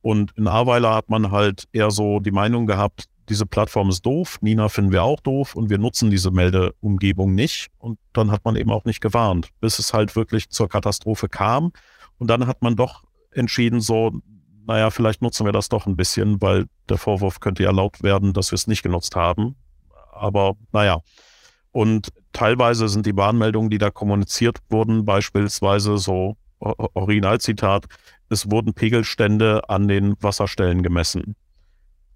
Und 0.00 0.32
in 0.36 0.48
Ahrweiler 0.48 0.94
hat 0.94 1.10
man 1.10 1.30
halt 1.30 1.64
eher 1.72 1.90
so 1.90 2.20
die 2.20 2.30
Meinung 2.30 2.66
gehabt, 2.66 3.06
diese 3.28 3.46
Plattform 3.46 3.88
ist 3.88 4.04
doof, 4.04 4.38
Nina 4.40 4.68
finden 4.68 4.92
wir 4.92 5.02
auch 5.02 5.20
doof 5.20 5.54
und 5.54 5.70
wir 5.70 5.78
nutzen 5.78 6.10
diese 6.10 6.30
Meldeumgebung 6.30 7.34
nicht. 7.34 7.68
Und 7.78 7.98
dann 8.12 8.30
hat 8.30 8.44
man 8.44 8.56
eben 8.56 8.70
auch 8.70 8.84
nicht 8.84 9.00
gewarnt, 9.00 9.50
bis 9.60 9.78
es 9.78 9.92
halt 9.92 10.16
wirklich 10.16 10.50
zur 10.50 10.68
Katastrophe 10.68 11.28
kam. 11.28 11.72
Und 12.18 12.28
dann 12.28 12.46
hat 12.46 12.62
man 12.62 12.76
doch 12.76 13.04
entschieden, 13.32 13.80
so, 13.80 14.12
naja, 14.66 14.90
vielleicht 14.90 15.22
nutzen 15.22 15.46
wir 15.46 15.52
das 15.52 15.68
doch 15.68 15.86
ein 15.86 15.96
bisschen, 15.96 16.40
weil 16.40 16.66
der 16.88 16.98
Vorwurf 16.98 17.40
könnte 17.40 17.62
ja 17.62 17.70
laut 17.70 18.02
werden, 18.02 18.32
dass 18.32 18.50
wir 18.50 18.56
es 18.56 18.66
nicht 18.66 18.82
genutzt 18.82 19.16
haben. 19.16 19.56
Aber 20.12 20.54
naja. 20.72 21.00
Und 21.72 22.08
teilweise 22.32 22.88
sind 22.88 23.04
die 23.06 23.16
Warnmeldungen, 23.16 23.68
die 23.70 23.78
da 23.78 23.90
kommuniziert 23.90 24.58
wurden, 24.70 25.04
beispielsweise 25.04 25.98
so 25.98 26.36
Originalzitat, 26.58 27.84
es 28.30 28.50
wurden 28.50 28.74
Pegelstände 28.74 29.68
an 29.68 29.88
den 29.88 30.14
Wasserstellen 30.20 30.82
gemessen. 30.82 31.36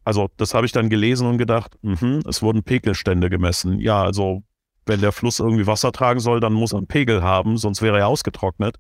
Also 0.05 0.29
das 0.37 0.55
habe 0.55 0.67
ich 0.67 0.73
dann 0.73 0.89
gelesen 0.89 1.27
und 1.27 1.39
gedacht, 1.39 1.77
mh, 1.83 2.21
es 2.27 2.43
wurden 2.43 2.63
Pegelstände 2.63 3.31
gemessen. 3.31 3.79
Ja, 3.79 4.03
also 4.03 4.43
wenn 4.87 5.01
der 5.01 5.13
Fluss 5.13 5.39
irgendwie 5.39 5.67
Wasser 5.67 5.93
tragen 5.93 6.21
soll, 6.21 6.41
dann 6.41 6.53
muss 6.53 6.73
er 6.73 6.79
einen 6.79 6.87
Pegel 6.87 7.23
haben, 7.23 7.59
sonst 7.59 7.83
wäre 7.83 7.99
er 7.99 8.09
ausgetrocknet. 8.09 8.77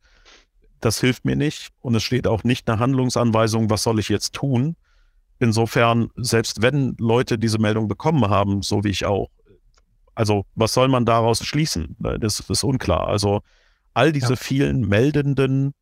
Das 0.80 0.98
hilft 1.00 1.24
mir 1.24 1.36
nicht 1.36 1.68
und 1.80 1.94
es 1.94 2.02
steht 2.02 2.26
auch 2.26 2.42
nicht 2.42 2.68
eine 2.68 2.80
Handlungsanweisung, 2.80 3.68
was 3.68 3.82
soll 3.82 3.98
ich 3.98 4.08
jetzt 4.08 4.34
tun. 4.34 4.76
Insofern, 5.38 6.08
selbst 6.16 6.62
wenn 6.62 6.96
Leute 6.98 7.38
diese 7.38 7.58
Meldung 7.58 7.86
bekommen 7.86 8.28
haben, 8.28 8.62
so 8.62 8.82
wie 8.84 8.88
ich 8.90 9.04
auch, 9.04 9.28
also 10.14 10.44
was 10.54 10.72
soll 10.74 10.88
man 10.88 11.04
daraus 11.04 11.44
schließen? 11.44 11.96
Das 11.98 12.40
ist 12.40 12.64
unklar. 12.64 13.06
Also 13.08 13.42
all 13.94 14.12
diese 14.12 14.30
ja. 14.30 14.36
vielen 14.36 14.80
Meldenden 14.88 15.72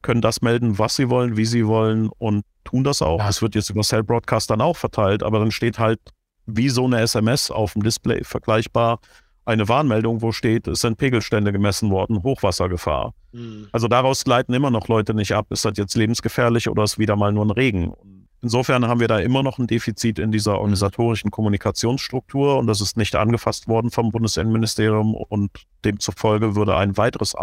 können 0.00 0.20
das 0.20 0.42
melden, 0.42 0.78
was 0.78 0.96
sie 0.96 1.08
wollen, 1.10 1.36
wie 1.36 1.44
sie 1.44 1.66
wollen 1.66 2.08
und 2.18 2.44
tun 2.64 2.84
das 2.84 3.02
auch. 3.02 3.22
Es 3.28 3.42
wird 3.42 3.54
jetzt 3.54 3.70
über 3.70 3.82
Cell 3.82 4.02
Broadcast 4.02 4.50
dann 4.50 4.60
auch 4.60 4.76
verteilt, 4.76 5.22
aber 5.22 5.38
dann 5.38 5.50
steht 5.50 5.78
halt 5.78 6.00
wie 6.46 6.68
so 6.68 6.84
eine 6.84 7.00
SMS 7.00 7.50
auf 7.50 7.74
dem 7.74 7.82
Display 7.82 8.24
vergleichbar 8.24 8.98
eine 9.44 9.68
Warnmeldung, 9.68 10.22
wo 10.22 10.32
steht, 10.32 10.68
es 10.68 10.80
sind 10.80 10.98
Pegelstände 10.98 11.52
gemessen 11.52 11.90
worden, 11.90 12.22
Hochwassergefahr. 12.22 13.12
Mhm. 13.32 13.68
Also 13.72 13.88
daraus 13.88 14.24
leiten 14.26 14.54
immer 14.54 14.70
noch 14.70 14.88
Leute 14.88 15.14
nicht 15.14 15.32
ab, 15.32 15.46
ist 15.50 15.64
das 15.64 15.72
jetzt 15.76 15.94
lebensgefährlich 15.96 16.68
oder 16.68 16.84
ist 16.84 16.98
wieder 16.98 17.16
mal 17.16 17.32
nur 17.32 17.44
ein 17.44 17.50
Regen. 17.50 17.92
Insofern 18.40 18.86
haben 18.86 19.00
wir 19.00 19.08
da 19.08 19.18
immer 19.18 19.42
noch 19.42 19.58
ein 19.58 19.68
Defizit 19.68 20.18
in 20.18 20.32
dieser 20.32 20.58
organisatorischen 20.58 21.30
Kommunikationsstruktur 21.30 22.58
und 22.58 22.66
das 22.66 22.80
ist 22.80 22.96
nicht 22.96 23.14
angefasst 23.14 23.68
worden 23.68 23.90
vom 23.90 24.10
Bundesinnenministerium 24.10 25.14
und 25.14 25.50
demzufolge 25.84 26.56
würde 26.56 26.76
ein 26.76 26.96
weiteres 26.96 27.34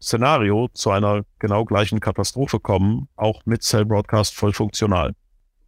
Ahrtal-Szenario 0.00 0.68
zu 0.72 0.90
einer 0.90 1.22
genau 1.38 1.64
gleichen 1.64 2.00
Katastrophe 2.00 2.60
kommen, 2.60 3.08
auch 3.16 3.42
mit 3.44 3.62
Cell 3.62 3.84
Broadcast 3.84 4.34
voll 4.34 4.52
funktional. 4.52 5.14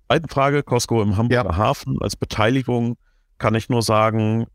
Zweite 0.09 0.29
Frage, 0.29 0.62
Costco 0.62 1.03
im 1.03 1.17
Hamburger 1.17 1.51
ja. 1.51 1.57
Hafen 1.57 1.97
als 2.01 2.17
Beteiligung 2.17 2.97
kann 3.39 3.55
ich 3.55 3.69
nur 3.69 3.83
sagen, 3.83 4.47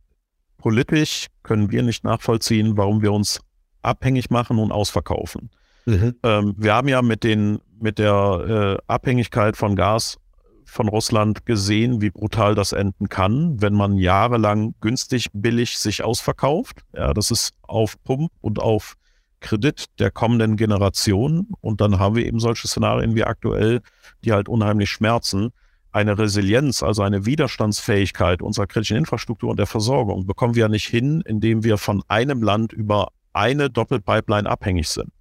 politisch 0.57 1.27
können 1.43 1.71
wir 1.71 1.83
nicht 1.83 2.03
nachvollziehen, 2.03 2.77
warum 2.77 3.01
wir 3.01 3.11
uns 3.11 3.41
abhängig 3.81 4.29
machen 4.29 4.59
und 4.59 4.71
ausverkaufen. 4.71 5.49
Mhm. 5.85 6.15
Ähm, 6.23 6.53
wir 6.57 6.73
haben 6.73 6.87
ja 6.87 7.01
mit, 7.01 7.23
den, 7.23 7.59
mit 7.79 7.99
der 7.99 8.77
äh, 8.79 8.83
Abhängigkeit 8.87 9.57
von 9.57 9.75
Gas 9.75 10.17
von 10.65 10.87
Russland 10.87 11.45
gesehen, 11.45 12.01
wie 12.01 12.11
brutal 12.11 12.55
das 12.55 12.71
enden 12.71 13.09
kann, 13.09 13.61
wenn 13.61 13.73
man 13.73 13.97
jahrelang 13.97 14.73
günstig, 14.79 15.27
billig 15.33 15.77
sich 15.77 16.01
ausverkauft. 16.03 16.83
Ja, 16.95 17.13
das 17.13 17.29
ist 17.29 17.53
auf 17.63 18.01
Pump 18.03 18.31
und 18.39 18.59
auf 18.59 18.95
Kredit 19.41 19.87
der 19.99 20.11
kommenden 20.11 20.55
Generation. 20.55 21.47
Und 21.59 21.81
dann 21.81 21.99
haben 21.99 22.15
wir 22.15 22.25
eben 22.25 22.39
solche 22.39 22.67
Szenarien 22.67 23.15
wie 23.15 23.25
aktuell, 23.25 23.81
die 24.23 24.31
halt 24.31 24.47
unheimlich 24.47 24.89
schmerzen 24.89 25.51
eine 25.91 26.17
Resilienz, 26.17 26.83
also 26.83 27.01
eine 27.01 27.25
Widerstandsfähigkeit 27.25 28.41
unserer 28.41 28.67
kritischen 28.67 28.97
Infrastruktur 28.97 29.49
und 29.49 29.57
der 29.57 29.67
Versorgung 29.67 30.25
bekommen 30.25 30.55
wir 30.55 30.61
ja 30.61 30.69
nicht 30.69 30.87
hin, 30.87 31.21
indem 31.25 31.63
wir 31.63 31.77
von 31.77 32.01
einem 32.07 32.41
Land 32.41 32.71
über 32.71 33.09
eine 33.33 33.69
Doppelpipeline 33.69 34.49
abhängig 34.49 34.87
sind. 34.87 35.11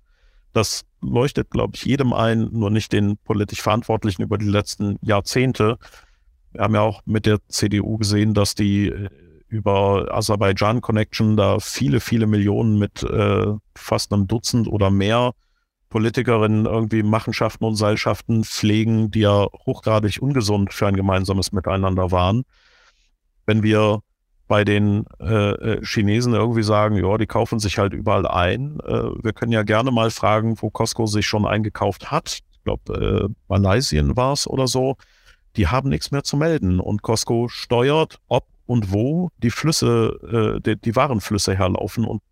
Das 0.53 0.85
leuchtet, 1.01 1.51
glaube 1.51 1.75
ich, 1.75 1.85
jedem 1.85 2.13
ein, 2.13 2.49
nur 2.53 2.71
nicht 2.71 2.93
den 2.93 3.17
politisch 3.19 3.63
Verantwortlichen 3.63 4.23
über 4.23 4.39
die 4.39 4.49
letzten 4.49 4.97
Jahrzehnte. 5.01 5.79
Wir 6.53 6.63
haben 6.63 6.75
ja 6.75 6.83
auch 6.83 7.03
mit 7.05 7.27
der 7.27 7.39
CDU 7.49 7.99
gesehen, 7.99 8.35
dass 8.35 8.55
die 8.55 8.89
äh, 8.89 9.09
über 9.51 10.07
Aserbaidschan 10.13 10.81
Connection 10.81 11.37
da 11.37 11.59
viele, 11.59 12.01
viele 12.01 12.27
Millionen 12.27 12.79
mit 12.79 13.03
äh, 13.03 13.47
fast 13.77 14.13
einem 14.13 14.27
Dutzend 14.27 14.69
oder 14.69 14.91
mehr 14.91 15.33
Politikerinnen 15.91 16.67
irgendwie 16.67 17.03
Machenschaften 17.03 17.65
und 17.65 17.75
Seilschaften 17.75 18.45
pflegen, 18.45 19.11
die 19.11 19.21
ja 19.21 19.47
hochgradig 19.67 20.23
ungesund 20.23 20.73
für 20.73 20.87
ein 20.87 20.95
gemeinsames 20.95 21.51
Miteinander 21.51 22.13
waren. 22.13 22.45
Wenn 23.45 23.65
wir 23.65 24.01
bei 24.47 24.65
den 24.65 25.05
äh, 25.21 25.51
äh, 25.51 25.85
Chinesen 25.85 26.35
irgendwie 26.35 26.63
sagen, 26.63 26.97
ja, 26.97 27.19
die 27.19 27.27
kaufen 27.27 27.61
sich 27.61 27.79
halt 27.79 27.93
überall 27.93 28.27
ein. 28.27 28.81
Äh, 28.81 29.11
wir 29.23 29.33
können 29.33 29.53
ja 29.53 29.63
gerne 29.63 29.91
mal 29.91 30.11
fragen, 30.11 30.61
wo 30.61 30.71
Costco 30.71 31.07
sich 31.07 31.27
schon 31.27 31.47
eingekauft 31.47 32.11
hat. 32.11 32.41
Ich 32.53 32.65
glaube, 32.65 33.29
äh, 33.29 33.35
Malaysien 33.49 34.17
war 34.17 34.33
es 34.33 34.49
oder 34.49 34.67
so. 34.67 34.97
Die 35.57 35.69
haben 35.69 35.89
nichts 35.89 36.11
mehr 36.11 36.25
zu 36.25 36.37
melden 36.37 36.81
und 36.81 37.03
Costco 37.03 37.49
steuert, 37.49 38.19
ob 38.27 38.45
und 38.71 38.93
wo 38.93 39.31
die 39.39 39.51
Flüsse, 39.51 40.17
äh, 40.31 40.61
die, 40.61 40.81
die 40.81 40.95
Warenflüsse 40.95 41.57
herlaufen 41.57 42.05
und 42.05 42.23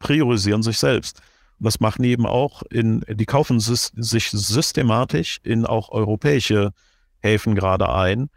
priorisieren 0.00 0.64
sich 0.64 0.78
selbst. 0.78 1.20
Das 1.60 1.78
machen 1.78 2.02
die 2.02 2.10
eben 2.10 2.26
auch 2.26 2.64
in, 2.72 3.04
die 3.08 3.24
kaufen 3.24 3.60
sich 3.60 4.30
systematisch 4.32 5.38
in 5.44 5.64
auch 5.64 5.90
europäische 5.90 6.72
Häfen 7.20 7.54
gerade 7.54 7.88
ein. 7.88 8.30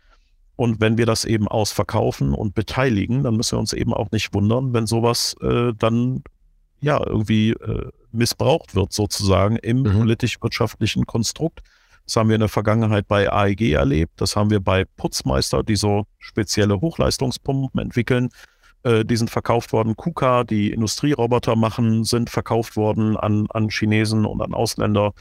Und 0.58 0.80
wenn 0.80 1.00
wir 1.00 1.08
das 1.08 1.26
eben 1.26 1.48
ausverkaufen 1.48 2.36
und 2.36 2.54
beteiligen, 2.54 3.24
dann 3.24 3.36
müssen 3.36 3.54
wir 3.54 3.60
uns 3.60 3.74
eben 3.74 3.96
auch 3.96 4.12
nicht 4.12 4.32
wundern, 4.36 4.72
wenn 4.76 4.86
sowas 4.86 5.36
äh, 5.42 5.74
dann 5.76 6.22
ja 6.82 7.04
irgendwie 7.04 7.54
äh, 7.54 7.90
missbraucht 8.12 8.76
wird, 8.76 8.94
sozusagen 8.94 9.56
im 9.56 9.82
mhm. 9.82 9.92
politisch-wirtschaftlichen 9.94 11.08
Konstrukt. 11.08 11.62
Das 12.10 12.16
haben 12.16 12.30
wir 12.30 12.38
in 12.38 12.40
der 12.40 12.50
Vergangenheit 12.50 13.08
bei 13.08 13.32
AEG 13.32 13.74
erlebt. 13.74 14.14
Das 14.20 14.36
haben 14.36 14.50
wir 14.50 14.60
bei 14.60 14.84
Putzmeister, 14.98 15.62
die 15.62 15.76
so 15.76 16.06
spezielle 16.18 16.82
Hochleistungspumpen 16.82 17.80
entwickeln. 17.80 18.30
Äh, 18.82 19.06
die 19.06 19.16
sind 19.16 19.30
verkauft 19.30 19.74
worden. 19.74 19.96
KUKA, 19.96 20.44
die 20.44 20.72
Industrieroboter 20.72 21.56
machen, 21.56 22.06
sind 22.06 22.32
verkauft 22.32 22.76
worden 22.76 23.16
an, 23.16 23.46
an 23.52 23.70
Chinesen 23.70 24.26
und 24.26 24.42
an 24.42 24.56
Ausländer. 24.56 25.14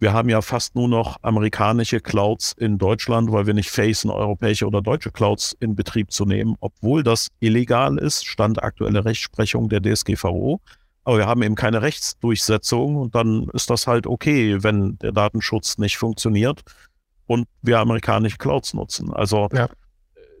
Wir 0.00 0.12
haben 0.12 0.28
ja 0.28 0.42
fast 0.42 0.74
nur 0.74 0.88
noch 0.88 1.16
amerikanische 1.22 2.00
Clouds 2.00 2.54
in 2.58 2.76
Deutschland, 2.76 3.30
weil 3.30 3.46
wir 3.46 3.54
nicht 3.54 3.70
facen, 3.70 4.10
europäische 4.10 4.66
oder 4.66 4.82
deutsche 4.82 5.12
Clouds 5.12 5.56
in 5.60 5.76
Betrieb 5.76 6.10
zu 6.10 6.24
nehmen, 6.24 6.56
obwohl 6.58 7.04
das 7.04 7.28
illegal 7.38 7.98
ist, 7.98 8.26
stand 8.26 8.60
aktuelle 8.64 9.04
Rechtsprechung 9.04 9.68
der 9.68 9.80
DSGVO. 9.80 10.60
Aber 11.06 11.18
wir 11.18 11.26
haben 11.28 11.42
eben 11.42 11.54
keine 11.54 11.82
Rechtsdurchsetzung 11.82 12.96
und 12.96 13.14
dann 13.14 13.48
ist 13.52 13.70
das 13.70 13.86
halt 13.86 14.08
okay, 14.08 14.64
wenn 14.64 14.98
der 14.98 15.12
Datenschutz 15.12 15.78
nicht 15.78 15.98
funktioniert 15.98 16.62
und 17.26 17.46
wir 17.62 17.78
amerikanische 17.78 18.38
Clouds 18.38 18.74
nutzen. 18.74 19.12
Also 19.12 19.48
ja. 19.52 19.68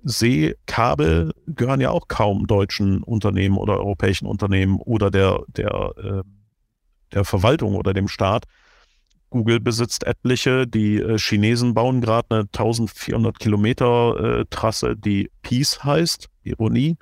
Seekabel 0.02 1.32
gehören 1.46 1.80
ja 1.80 1.90
auch 1.90 2.08
kaum 2.08 2.48
deutschen 2.48 3.04
Unternehmen 3.04 3.58
oder 3.58 3.78
europäischen 3.78 4.26
Unternehmen 4.26 4.80
oder 4.80 5.12
der, 5.12 5.44
der, 5.46 5.92
äh, 5.98 6.22
der 7.12 7.24
Verwaltung 7.24 7.76
oder 7.76 7.94
dem 7.94 8.08
Staat. 8.08 8.46
Google 9.30 9.60
besitzt 9.60 10.04
etliche, 10.04 10.66
die 10.66 10.96
äh, 10.96 11.16
Chinesen 11.16 11.74
bauen 11.74 12.00
gerade 12.00 12.26
eine 12.30 12.40
1400 12.40 13.38
Kilometer 13.38 14.40
äh, 14.40 14.44
Trasse, 14.50 14.96
die 14.96 15.30
Peace 15.42 15.84
heißt, 15.84 16.28
Ironie, 16.42 16.96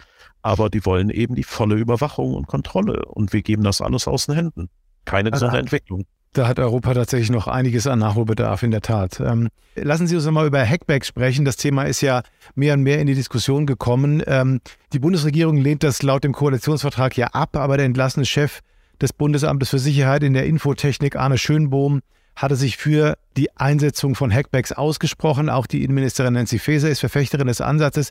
aber 0.45 0.69
die 0.69 0.85
wollen 0.85 1.09
eben 1.09 1.35
die 1.35 1.43
volle 1.43 1.75
Überwachung 1.77 2.35
und 2.35 2.47
Kontrolle 2.47 3.07
und 3.07 3.33
wir 3.33 3.41
geben 3.41 3.65
das 3.65 3.81
alles 3.81 4.07
aus 4.07 4.27
den 4.27 4.35
Händen. 4.35 4.69
Keine 5.07 5.31
gesunde 5.31 5.53
also, 5.53 5.61
Entwicklung. 5.61 6.05
Da 6.35 6.47
hat 6.47 6.59
Europa 6.59 6.93
tatsächlich 6.93 7.31
noch 7.31 7.49
einiges 7.49 7.87
an 7.87 8.01
Nachholbedarf 8.01 8.63
in 8.63 8.71
der 8.71 8.83
Tat. 8.83 9.21
Ähm, 9.21 9.49
lassen 9.75 10.07
Sie 10.07 10.15
uns 10.17 10.27
mal 10.27 10.47
über 10.47 10.63
Hackback 10.63 11.07
sprechen. 11.07 11.47
Das 11.47 11.57
Thema 11.57 11.85
ist 11.85 12.03
ja 12.03 12.23
mehr 12.55 12.75
und 12.75 12.83
mehr 12.83 12.99
in 12.99 13.07
die 13.07 13.15
Diskussion 13.15 13.65
gekommen. 13.65 14.23
Ähm, 14.27 14.61
die 14.93 14.99
Bundesregierung 14.99 15.57
lehnt 15.57 15.83
das 15.83 16.03
laut 16.03 16.25
dem 16.25 16.33
Koalitionsvertrag 16.33 17.17
ja 17.17 17.29
ab, 17.29 17.57
aber 17.57 17.79
der 17.79 17.87
entlassene 17.87 18.27
Chef 18.27 18.61
des 19.01 19.15
Bundesamtes 19.15 19.71
für 19.71 19.79
Sicherheit 19.79 20.23
in 20.23 20.35
der 20.35 20.45
Infotechnik, 20.45 21.17
Arne 21.17 21.39
Schönbohm, 21.39 22.03
hatte 22.37 22.57
sich 22.57 22.77
für 22.77 23.17
die 23.39 23.57
Einsetzung 23.57 24.15
von 24.15 24.31
Hackbacks 24.31 24.73
ausgesprochen. 24.73 25.49
Auch 25.49 25.67
die 25.67 25.85
Innenministerin 25.85 26.35
Nancy 26.35 26.59
Faeser 26.59 26.91
ist 26.91 27.01
Verfechterin 27.01 27.47
des 27.47 27.63
Ansatzes. 27.63 28.11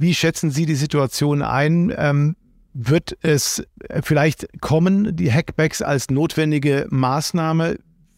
Wie 0.00 0.14
schätzen 0.14 0.50
Sie 0.50 0.64
die 0.64 0.76
Situation 0.76 1.42
ein? 1.42 1.92
Ähm, 1.94 2.34
wird 2.72 3.18
es 3.20 3.62
vielleicht 4.02 4.48
kommen, 4.62 5.14
die 5.14 5.30
Hackbacks 5.30 5.82
als 5.82 6.08
notwendige 6.08 6.86
Maßnahme? 6.88 7.76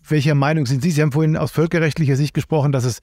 Welcher 0.08 0.36
Meinung 0.36 0.66
sind 0.66 0.80
Sie? 0.80 0.92
Sie 0.92 1.02
haben 1.02 1.10
vorhin 1.10 1.36
aus 1.36 1.50
völkerrechtlicher 1.50 2.14
Sicht 2.14 2.34
gesprochen, 2.34 2.70
dass 2.70 2.84
es 2.84 3.00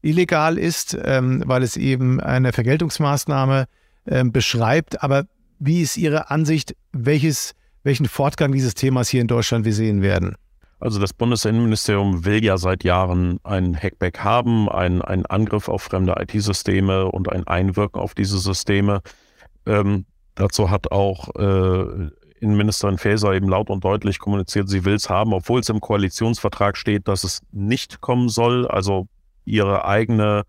illegal 0.00 0.58
ist, 0.58 0.96
ähm, 1.02 1.42
weil 1.44 1.64
es 1.64 1.76
eben 1.76 2.20
eine 2.20 2.52
Vergeltungsmaßnahme 2.52 3.66
ähm, 4.06 4.30
beschreibt. 4.30 5.02
Aber 5.02 5.24
wie 5.58 5.82
ist 5.82 5.96
Ihre 5.96 6.30
Ansicht, 6.30 6.76
welches, 6.92 7.56
welchen 7.82 8.06
Fortgang 8.06 8.52
dieses 8.52 8.74
Themas 8.74 9.08
hier 9.08 9.22
in 9.22 9.26
Deutschland 9.26 9.64
wir 9.64 9.74
sehen 9.74 10.02
werden? 10.02 10.36
Also 10.80 10.98
das 10.98 11.12
Bundesinnenministerium 11.12 12.24
will 12.24 12.42
ja 12.42 12.56
seit 12.58 12.84
Jahren 12.84 13.38
ein 13.44 13.76
Hackback 13.76 14.20
haben, 14.20 14.68
einen, 14.68 15.02
einen 15.02 15.26
Angriff 15.26 15.68
auf 15.68 15.82
fremde 15.82 16.14
IT-Systeme 16.18 17.06
und 17.06 17.30
ein 17.30 17.46
Einwirken 17.46 18.00
auf 18.00 18.14
diese 18.14 18.38
Systeme. 18.38 19.02
Ähm, 19.66 20.06
Dazu 20.40 20.70
hat 20.70 20.90
auch 20.90 21.28
äh, 21.36 22.08
Innenministerin 22.40 22.96
Faeser 22.96 23.34
eben 23.34 23.48
laut 23.48 23.68
und 23.68 23.84
deutlich 23.84 24.18
kommuniziert, 24.18 24.70
sie 24.70 24.86
will 24.86 24.94
es 24.94 25.10
haben, 25.10 25.34
obwohl 25.34 25.60
es 25.60 25.68
im 25.68 25.80
Koalitionsvertrag 25.80 26.78
steht, 26.78 27.08
dass 27.08 27.24
es 27.24 27.42
nicht 27.52 28.00
kommen 28.00 28.30
soll. 28.30 28.66
Also 28.66 29.06
ihre 29.44 29.84
eigene 29.84 30.44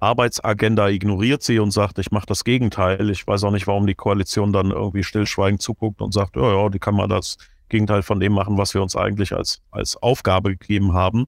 Arbeitsagenda 0.00 0.88
ignoriert 0.88 1.42
sie 1.42 1.58
und 1.58 1.72
sagt, 1.72 1.98
ich 1.98 2.10
mache 2.10 2.24
das 2.24 2.44
Gegenteil. 2.44 3.10
Ich 3.10 3.26
weiß 3.26 3.44
auch 3.44 3.50
nicht, 3.50 3.66
warum 3.66 3.86
die 3.86 3.94
Koalition 3.94 4.52
dann 4.54 4.70
irgendwie 4.70 5.04
stillschweigend 5.04 5.60
zuguckt 5.60 6.00
und 6.00 6.14
sagt, 6.14 6.36
ja, 6.36 6.50
ja, 6.50 6.68
die 6.70 6.78
kann 6.78 6.94
mal 6.94 7.08
das 7.08 7.36
Gegenteil 7.74 8.02
von 8.02 8.20
dem 8.20 8.32
machen, 8.32 8.56
was 8.56 8.72
wir 8.72 8.82
uns 8.82 8.94
eigentlich 8.94 9.32
als, 9.32 9.60
als 9.72 9.96
Aufgabe 9.96 10.56
gegeben 10.56 10.92
haben. 10.92 11.24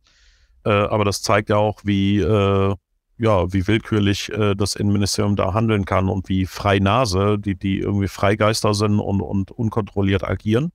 Äh, 0.64 0.70
aber 0.70 1.04
das 1.04 1.22
zeigt 1.22 1.50
ja 1.50 1.56
auch, 1.56 1.80
wie 1.84 2.20
äh, 2.20 2.74
ja, 3.18 3.52
wie 3.52 3.66
willkürlich 3.66 4.30
äh, 4.30 4.54
das 4.54 4.76
Innenministerium 4.76 5.36
da 5.36 5.54
handeln 5.54 5.84
kann 5.84 6.08
und 6.08 6.28
wie 6.28 6.46
frei 6.46 6.78
Nase, 6.78 7.38
die, 7.38 7.56
die 7.56 7.78
irgendwie 7.78 8.08
Freigeister 8.08 8.74
sind 8.74 9.00
und, 9.00 9.20
und 9.22 9.50
unkontrolliert 9.50 10.22
agieren. 10.22 10.70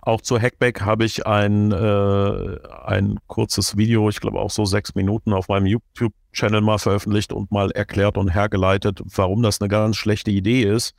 Auch 0.00 0.20
zu 0.20 0.38
Hackback 0.38 0.82
habe 0.82 1.04
ich 1.04 1.26
ein, 1.26 1.72
äh, 1.72 2.58
ein 2.84 3.18
kurzes 3.26 3.76
Video, 3.76 4.08
ich 4.08 4.20
glaube 4.20 4.38
auch 4.38 4.50
so 4.50 4.64
sechs 4.64 4.94
Minuten 4.94 5.32
auf 5.32 5.48
meinem 5.48 5.66
YouTube-Channel 5.66 6.60
mal 6.60 6.78
veröffentlicht 6.78 7.32
und 7.32 7.50
mal 7.50 7.70
erklärt 7.70 8.18
und 8.18 8.28
hergeleitet, 8.28 9.00
warum 9.04 9.42
das 9.42 9.60
eine 9.60 9.68
ganz 9.68 9.96
schlechte 9.96 10.30
Idee 10.30 10.62
ist. 10.62 10.94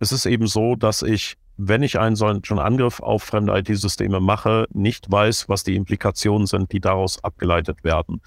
Es 0.00 0.12
ist 0.12 0.26
eben 0.26 0.46
so, 0.46 0.76
dass 0.76 1.02
ich, 1.02 1.36
wenn 1.68 1.82
ich 1.82 1.98
einen 1.98 2.16
solchen 2.16 2.58
Angriff 2.58 3.00
auf 3.00 3.22
fremde 3.22 3.56
IT-Systeme 3.56 4.20
mache, 4.20 4.66
nicht 4.72 5.10
weiß, 5.10 5.48
was 5.48 5.62
die 5.62 5.76
Implikationen 5.76 6.46
sind, 6.46 6.72
die 6.72 6.80
daraus 6.80 7.22
abgeleitet 7.22 7.84
werden. 7.84 8.20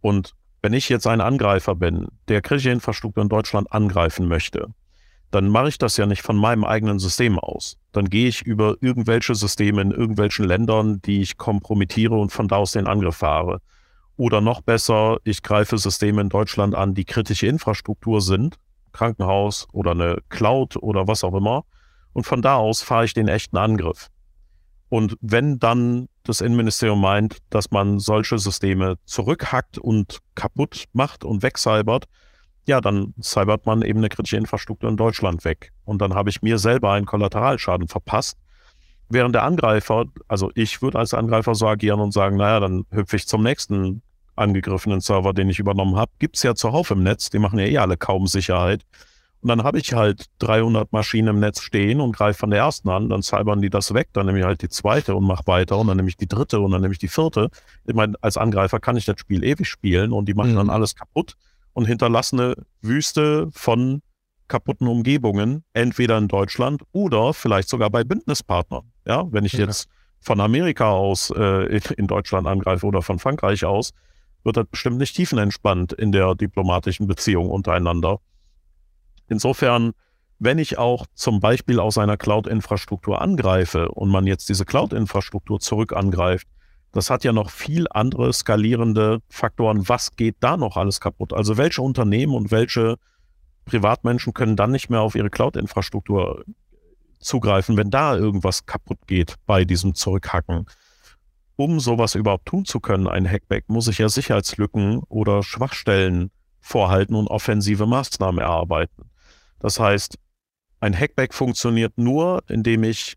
Und 0.00 0.34
wenn 0.62 0.72
ich 0.72 0.88
jetzt 0.88 1.06
ein 1.06 1.20
Angreifer 1.20 1.76
bin, 1.76 2.08
der 2.28 2.42
kritische 2.42 2.70
Infrastruktur 2.70 3.22
in 3.22 3.28
Deutschland 3.28 3.72
angreifen 3.72 4.26
möchte, 4.26 4.68
dann 5.30 5.48
mache 5.48 5.68
ich 5.68 5.78
das 5.78 5.96
ja 5.96 6.06
nicht 6.06 6.22
von 6.22 6.36
meinem 6.36 6.64
eigenen 6.64 6.98
System 6.98 7.38
aus. 7.38 7.76
Dann 7.92 8.10
gehe 8.10 8.26
ich 8.26 8.42
über 8.42 8.76
irgendwelche 8.80 9.36
Systeme 9.36 9.80
in 9.80 9.92
irgendwelchen 9.92 10.44
Ländern, 10.44 11.00
die 11.02 11.20
ich 11.20 11.36
kompromittiere 11.36 12.16
und 12.16 12.32
von 12.32 12.48
da 12.48 12.56
aus 12.56 12.72
den 12.72 12.88
Angriff 12.88 13.18
fahre. 13.18 13.60
Oder 14.16 14.40
noch 14.40 14.60
besser, 14.60 15.18
ich 15.22 15.42
greife 15.44 15.78
Systeme 15.78 16.20
in 16.20 16.28
Deutschland 16.28 16.74
an, 16.74 16.94
die 16.94 17.04
kritische 17.04 17.46
Infrastruktur 17.46 18.20
sind, 18.20 18.56
Krankenhaus 18.92 19.68
oder 19.72 19.92
eine 19.92 20.18
Cloud 20.28 20.76
oder 20.76 21.06
was 21.06 21.22
auch 21.22 21.34
immer. 21.34 21.64
Und 22.12 22.24
von 22.24 22.42
da 22.42 22.56
aus 22.56 22.82
fahre 22.82 23.04
ich 23.04 23.14
den 23.14 23.28
echten 23.28 23.56
Angriff. 23.56 24.08
Und 24.88 25.16
wenn 25.20 25.58
dann 25.58 26.08
das 26.24 26.40
Innenministerium 26.40 27.00
meint, 27.00 27.38
dass 27.50 27.70
man 27.70 27.98
solche 28.00 28.38
Systeme 28.38 28.96
zurückhackt 29.04 29.78
und 29.78 30.18
kaputt 30.34 30.84
macht 30.92 31.24
und 31.24 31.42
wegcybert, 31.42 32.06
ja, 32.66 32.80
dann 32.80 33.14
cybert 33.22 33.66
man 33.66 33.82
eben 33.82 34.00
eine 34.00 34.08
kritische 34.08 34.36
Infrastruktur 34.36 34.90
in 34.90 34.96
Deutschland 34.96 35.44
weg. 35.44 35.72
Und 35.84 36.02
dann 36.02 36.14
habe 36.14 36.30
ich 36.30 36.42
mir 36.42 36.58
selber 36.58 36.92
einen 36.92 37.06
Kollateralschaden 37.06 37.88
verpasst. 37.88 38.36
Während 39.08 39.34
der 39.34 39.44
Angreifer, 39.44 40.06
also 40.28 40.50
ich 40.54 40.82
würde 40.82 40.98
als 40.98 41.14
Angreifer 41.14 41.54
so 41.54 41.66
agieren 41.66 42.00
und 42.00 42.12
sagen, 42.12 42.36
naja, 42.36 42.60
dann 42.60 42.84
hüpfe 42.90 43.16
ich 43.16 43.26
zum 43.26 43.42
nächsten 43.42 44.02
angegriffenen 44.36 45.00
Server, 45.00 45.32
den 45.32 45.48
ich 45.48 45.58
übernommen 45.58 45.96
habe. 45.96 46.12
Gibt 46.18 46.36
es 46.36 46.42
ja 46.42 46.54
zuhauf 46.54 46.90
im 46.90 47.02
Netz, 47.02 47.30
die 47.30 47.38
machen 47.38 47.58
ja 47.58 47.66
eh 47.66 47.78
alle 47.78 47.96
kaum 47.96 48.26
Sicherheit. 48.26 48.84
Und 49.42 49.48
dann 49.48 49.62
habe 49.62 49.78
ich 49.78 49.94
halt 49.94 50.26
300 50.40 50.92
Maschinen 50.92 51.28
im 51.28 51.40
Netz 51.40 51.62
stehen 51.62 52.00
und 52.00 52.14
greife 52.14 52.40
von 52.40 52.50
der 52.50 52.60
ersten 52.60 52.90
an, 52.90 53.08
dann 53.08 53.22
cybern 53.22 53.62
die 53.62 53.70
das 53.70 53.94
weg, 53.94 54.08
dann 54.12 54.26
nehme 54.26 54.38
ich 54.38 54.44
halt 54.44 54.60
die 54.60 54.68
zweite 54.68 55.14
und 55.14 55.24
mache 55.24 55.46
weiter 55.46 55.78
und 55.78 55.86
dann 55.86 55.96
nehme 55.96 56.10
ich 56.10 56.16
die 56.16 56.28
dritte 56.28 56.60
und 56.60 56.72
dann 56.72 56.82
nehme 56.82 56.92
ich 56.92 56.98
die 56.98 57.08
vierte. 57.08 57.48
Ich 57.86 57.94
meine, 57.94 58.14
als 58.20 58.36
Angreifer 58.36 58.80
kann 58.80 58.96
ich 58.96 59.06
das 59.06 59.18
Spiel 59.18 59.42
ewig 59.42 59.66
spielen 59.66 60.12
und 60.12 60.28
die 60.28 60.34
machen 60.34 60.52
mhm. 60.52 60.56
dann 60.56 60.70
alles 60.70 60.94
kaputt 60.94 61.36
und 61.72 61.86
hinterlassen 61.86 62.40
eine 62.40 62.54
Wüste 62.82 63.48
von 63.52 64.02
kaputten 64.48 64.88
Umgebungen, 64.88 65.64
entweder 65.72 66.18
in 66.18 66.28
Deutschland 66.28 66.82
oder 66.92 67.32
vielleicht 67.32 67.68
sogar 67.68 67.88
bei 67.88 68.04
Bündnispartnern. 68.04 68.92
Ja, 69.06 69.24
wenn 69.32 69.44
ich 69.44 69.54
ja. 69.54 69.60
jetzt 69.60 69.88
von 70.20 70.40
Amerika 70.40 70.90
aus 70.90 71.32
äh, 71.34 71.80
in 71.96 72.06
Deutschland 72.06 72.46
angreife 72.46 72.84
oder 72.86 73.00
von 73.00 73.18
Frankreich 73.18 73.64
aus, 73.64 73.92
wird 74.44 74.56
das 74.56 74.66
bestimmt 74.70 74.98
nicht 74.98 75.16
tiefenentspannt 75.16 75.92
in 75.92 76.12
der 76.12 76.34
diplomatischen 76.34 77.06
Beziehung 77.06 77.48
untereinander. 77.48 78.20
Insofern, 79.30 79.92
wenn 80.40 80.58
ich 80.58 80.76
auch 80.76 81.06
zum 81.14 81.40
Beispiel 81.40 81.80
aus 81.80 81.96
einer 81.96 82.16
Cloud-Infrastruktur 82.16 83.22
angreife 83.22 83.88
und 83.90 84.10
man 84.10 84.26
jetzt 84.26 84.48
diese 84.48 84.64
Cloud-Infrastruktur 84.64 85.60
zurück 85.60 85.94
angreift, 85.94 86.48
das 86.92 87.08
hat 87.08 87.22
ja 87.22 87.32
noch 87.32 87.50
viel 87.50 87.86
andere 87.90 88.32
skalierende 88.32 89.20
Faktoren. 89.28 89.88
Was 89.88 90.16
geht 90.16 90.36
da 90.40 90.56
noch 90.56 90.76
alles 90.76 91.00
kaputt? 91.00 91.32
Also 91.32 91.56
welche 91.56 91.80
Unternehmen 91.80 92.34
und 92.34 92.50
welche 92.50 92.96
Privatmenschen 93.64 94.34
können 94.34 94.56
dann 94.56 94.72
nicht 94.72 94.90
mehr 94.90 95.00
auf 95.00 95.14
ihre 95.14 95.30
Cloud-Infrastruktur 95.30 96.44
zugreifen, 97.20 97.76
wenn 97.76 97.90
da 97.90 98.16
irgendwas 98.16 98.66
kaputt 98.66 98.98
geht 99.06 99.36
bei 99.46 99.64
diesem 99.64 99.94
Zurückhacken? 99.94 100.66
Um 101.54 101.78
sowas 101.78 102.16
überhaupt 102.16 102.46
tun 102.46 102.64
zu 102.64 102.80
können, 102.80 103.06
ein 103.06 103.30
Hackback, 103.30 103.68
muss 103.68 103.86
ich 103.86 103.98
ja 103.98 104.08
Sicherheitslücken 104.08 105.02
oder 105.08 105.44
Schwachstellen 105.44 106.32
vorhalten 106.60 107.14
und 107.14 107.28
offensive 107.28 107.86
Maßnahmen 107.86 108.40
erarbeiten. 108.40 109.09
Das 109.60 109.78
heißt, 109.78 110.18
ein 110.80 110.98
Hackback 110.98 111.34
funktioniert 111.34 111.96
nur, 111.96 112.42
indem 112.48 112.82
ich 112.82 113.14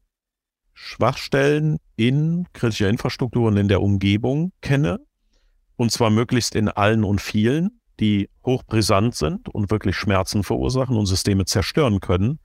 Schwachstellen 0.74 1.78
in 1.96 2.46
kritischer 2.54 2.90
Infrastruktur 2.90 3.48
und 3.48 3.58
in 3.58 3.68
der 3.68 3.82
Umgebung 3.82 4.52
kenne. 4.62 5.00
Und 5.76 5.92
zwar 5.92 6.10
möglichst 6.10 6.56
in 6.56 6.68
allen 6.68 7.04
und 7.04 7.22
vielen, 7.22 7.80
die 8.00 8.30
hochbrisant 8.46 9.16
sind 9.16 9.50
und 9.50 9.72
wirklich 9.72 9.96
Schmerzen 9.96 10.44
verursachen 10.44 10.98
und 10.98 11.06
Systeme 11.06 11.46
zerstören 11.46 12.00
können. 12.00 12.40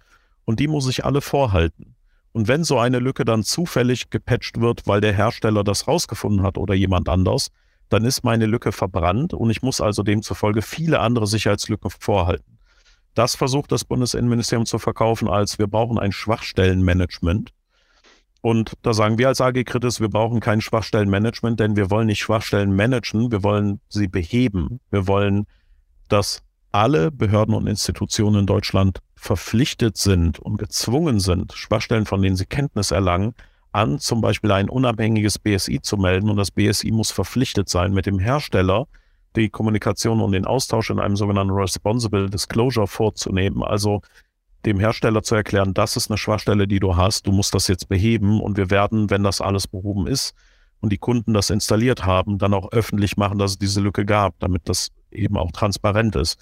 Und 0.44 0.60
die 0.60 0.68
muss 0.68 0.88
ich 0.88 1.04
alle 1.04 1.20
vorhalten. 1.20 1.96
Und 2.32 2.46
wenn 2.46 2.62
so 2.62 2.78
eine 2.78 3.00
Lücke 3.00 3.24
dann 3.24 3.42
zufällig 3.42 4.10
gepatcht 4.10 4.60
wird, 4.60 4.86
weil 4.86 5.00
der 5.00 5.12
Hersteller 5.12 5.64
das 5.64 5.88
rausgefunden 5.88 6.42
hat 6.42 6.58
oder 6.58 6.74
jemand 6.74 7.08
anders, 7.08 7.48
dann 7.88 8.04
ist 8.04 8.22
meine 8.22 8.46
Lücke 8.46 8.70
verbrannt 8.70 9.32
und 9.32 9.50
ich 9.50 9.62
muss 9.62 9.80
also 9.80 10.02
demzufolge 10.02 10.62
viele 10.62 11.00
andere 11.00 11.26
Sicherheitslücken 11.26 11.90
vorhalten. 11.90 12.57
Das 13.14 13.34
versucht 13.34 13.72
das 13.72 13.84
Bundesinnenministerium 13.84 14.66
zu 14.66 14.78
verkaufen 14.78 15.28
als 15.28 15.58
wir 15.58 15.66
brauchen 15.66 15.98
ein 15.98 16.12
Schwachstellenmanagement. 16.12 17.52
Und 18.40 18.74
da 18.82 18.94
sagen 18.94 19.18
wir 19.18 19.28
als 19.28 19.40
AG 19.40 19.64
Kritis, 19.64 20.00
wir 20.00 20.08
brauchen 20.08 20.40
kein 20.40 20.60
Schwachstellenmanagement, 20.60 21.58
denn 21.58 21.76
wir 21.76 21.90
wollen 21.90 22.06
nicht 22.06 22.20
Schwachstellen 22.20 22.74
managen, 22.74 23.32
wir 23.32 23.42
wollen 23.42 23.80
sie 23.88 24.06
beheben. 24.06 24.80
Wir 24.90 25.08
wollen, 25.08 25.46
dass 26.08 26.42
alle 26.70 27.10
Behörden 27.10 27.54
und 27.54 27.66
Institutionen 27.66 28.40
in 28.40 28.46
Deutschland 28.46 29.00
verpflichtet 29.16 29.96
sind 29.96 30.38
und 30.38 30.58
gezwungen 30.58 31.18
sind, 31.18 31.52
Schwachstellen, 31.52 32.06
von 32.06 32.22
denen 32.22 32.36
sie 32.36 32.46
Kenntnis 32.46 32.92
erlangen, 32.92 33.34
an 33.72 33.98
zum 33.98 34.20
Beispiel 34.20 34.52
ein 34.52 34.68
unabhängiges 34.68 35.38
BSI 35.38 35.80
zu 35.80 35.96
melden. 35.96 36.30
Und 36.30 36.36
das 36.36 36.50
BSI 36.50 36.92
muss 36.92 37.10
verpflichtet 37.10 37.68
sein, 37.68 37.92
mit 37.92 38.06
dem 38.06 38.18
Hersteller 38.18 38.86
die 39.38 39.50
Kommunikation 39.50 40.20
und 40.20 40.32
den 40.32 40.44
Austausch 40.44 40.90
in 40.90 41.00
einem 41.00 41.16
sogenannten 41.16 41.52
Responsible 41.52 42.28
Disclosure 42.28 42.86
vorzunehmen. 42.86 43.62
Also 43.62 44.02
dem 44.66 44.80
Hersteller 44.80 45.22
zu 45.22 45.34
erklären, 45.34 45.74
das 45.74 45.96
ist 45.96 46.10
eine 46.10 46.18
Schwachstelle, 46.18 46.66
die 46.66 46.80
du 46.80 46.96
hast, 46.96 47.26
du 47.26 47.32
musst 47.32 47.54
das 47.54 47.68
jetzt 47.68 47.88
beheben 47.88 48.40
und 48.40 48.56
wir 48.56 48.70
werden, 48.70 49.08
wenn 49.10 49.22
das 49.22 49.40
alles 49.40 49.66
behoben 49.66 50.06
ist 50.06 50.34
und 50.80 50.92
die 50.92 50.98
Kunden 50.98 51.32
das 51.32 51.50
installiert 51.50 52.04
haben, 52.04 52.38
dann 52.38 52.54
auch 52.54 52.72
öffentlich 52.72 53.16
machen, 53.16 53.38
dass 53.38 53.52
es 53.52 53.58
diese 53.58 53.80
Lücke 53.80 54.04
gab, 54.04 54.38
damit 54.40 54.68
das 54.68 54.90
eben 55.10 55.36
auch 55.36 55.52
transparent 55.52 56.16
ist. 56.16 56.38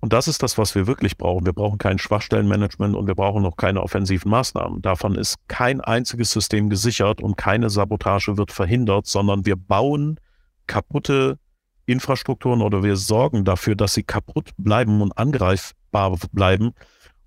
Und 0.00 0.12
das 0.12 0.26
ist 0.26 0.42
das, 0.42 0.58
was 0.58 0.74
wir 0.74 0.88
wirklich 0.88 1.16
brauchen. 1.16 1.46
Wir 1.46 1.52
brauchen 1.52 1.78
kein 1.78 1.98
Schwachstellenmanagement 1.98 2.96
und 2.96 3.06
wir 3.06 3.14
brauchen 3.14 3.46
auch 3.46 3.56
keine 3.56 3.82
offensiven 3.82 4.30
Maßnahmen. 4.32 4.82
Davon 4.82 5.14
ist 5.14 5.36
kein 5.46 5.80
einziges 5.80 6.32
System 6.32 6.70
gesichert 6.70 7.20
und 7.20 7.36
keine 7.36 7.70
Sabotage 7.70 8.36
wird 8.36 8.50
verhindert, 8.50 9.06
sondern 9.06 9.46
wir 9.46 9.54
bauen 9.54 10.18
kaputte 10.66 11.38
Infrastrukturen 11.86 12.62
oder 12.62 12.82
wir 12.82 12.96
sorgen 12.96 13.44
dafür, 13.44 13.74
dass 13.74 13.94
sie 13.94 14.02
kaputt 14.02 14.50
bleiben 14.56 15.00
und 15.00 15.16
angreifbar 15.18 16.16
bleiben. 16.32 16.72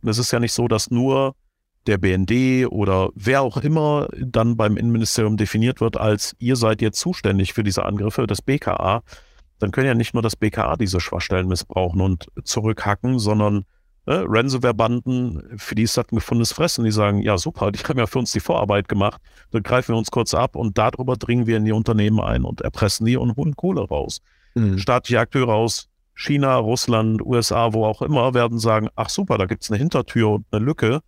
Und 0.02 0.10
es 0.10 0.18
ist 0.18 0.32
ja 0.32 0.40
nicht 0.40 0.54
so, 0.54 0.68
dass 0.68 0.92
nur 0.92 1.36
der 1.88 1.98
BND 1.98 2.68
oder 2.72 3.10
wer 3.16 3.42
auch 3.42 3.58
immer 3.58 4.08
dann 4.18 4.58
beim 4.58 4.78
Innenministerium 4.78 5.38
definiert 5.38 5.82
wird 5.82 5.98
als 5.98 6.36
ihr 6.40 6.56
seid 6.56 6.82
jetzt 6.82 7.00
zuständig 7.00 7.54
für 7.54 7.64
diese 7.64 7.86
Angriffe, 7.86 8.26
das 8.28 8.42
BKA, 8.42 9.04
dann 9.60 9.72
können 9.72 9.88
ja 9.88 9.94
nicht 9.94 10.14
nur 10.14 10.24
das 10.24 10.36
BKA 10.36 10.78
diese 10.78 11.00
Schwachstellen 11.00 11.48
missbrauchen 11.48 12.02
und 12.02 12.28
zurückhacken, 12.44 13.20
sondern 13.20 13.66
äh, 14.08 14.24
Ransomware-Banden, 14.26 15.58
für 15.58 15.76
die 15.76 15.84
ist 15.84 15.98
das 15.98 16.06
ein 16.12 16.16
gefundenes 16.16 16.52
Fressen, 16.52 16.86
die 16.86 16.92
sagen, 16.92 17.22
ja 17.22 17.38
super, 17.38 17.72
die 17.72 17.80
haben 17.80 17.98
ja 17.98 18.08
für 18.08 18.20
uns 18.20 18.32
die 18.32 18.40
Vorarbeit 18.40 18.88
gemacht, 18.88 19.22
dann 19.52 19.64
greifen 19.64 19.94
wir 19.94 19.98
uns 19.98 20.12
kurz 20.12 20.34
ab 20.34 20.56
und 20.56 20.78
darüber 20.78 21.16
dringen 21.16 21.48
wir 21.48 21.58
in 21.58 21.66
die 21.66 21.72
Unternehmen 21.72 22.20
ein 22.20 22.44
und 22.44 22.62
erpressen 22.62 23.06
die 23.06 23.18
und 23.18 23.36
holen 23.36 23.56
Kohle 23.56 23.82
raus 23.82 24.22
mhm. 24.56 24.80
staatliche 24.80 25.20
Akteure 25.20 25.54
aus 25.54 25.88
China, 26.16 26.56
Russland, 26.58 27.22
USA, 27.22 27.74
wo 27.74 27.86
auch 27.86 28.02
immer, 28.02 28.34
werden 28.34 28.58
sagen, 28.58 28.90
ach 28.96 29.10
super, 29.10 29.38
da 29.38 29.46
gibt 29.46 29.64
es 29.64 29.70
eine 29.70 29.78
Hintertür 29.78 30.30
und 30.32 30.46
eine 30.52 30.64
Lücke. 30.64 31.02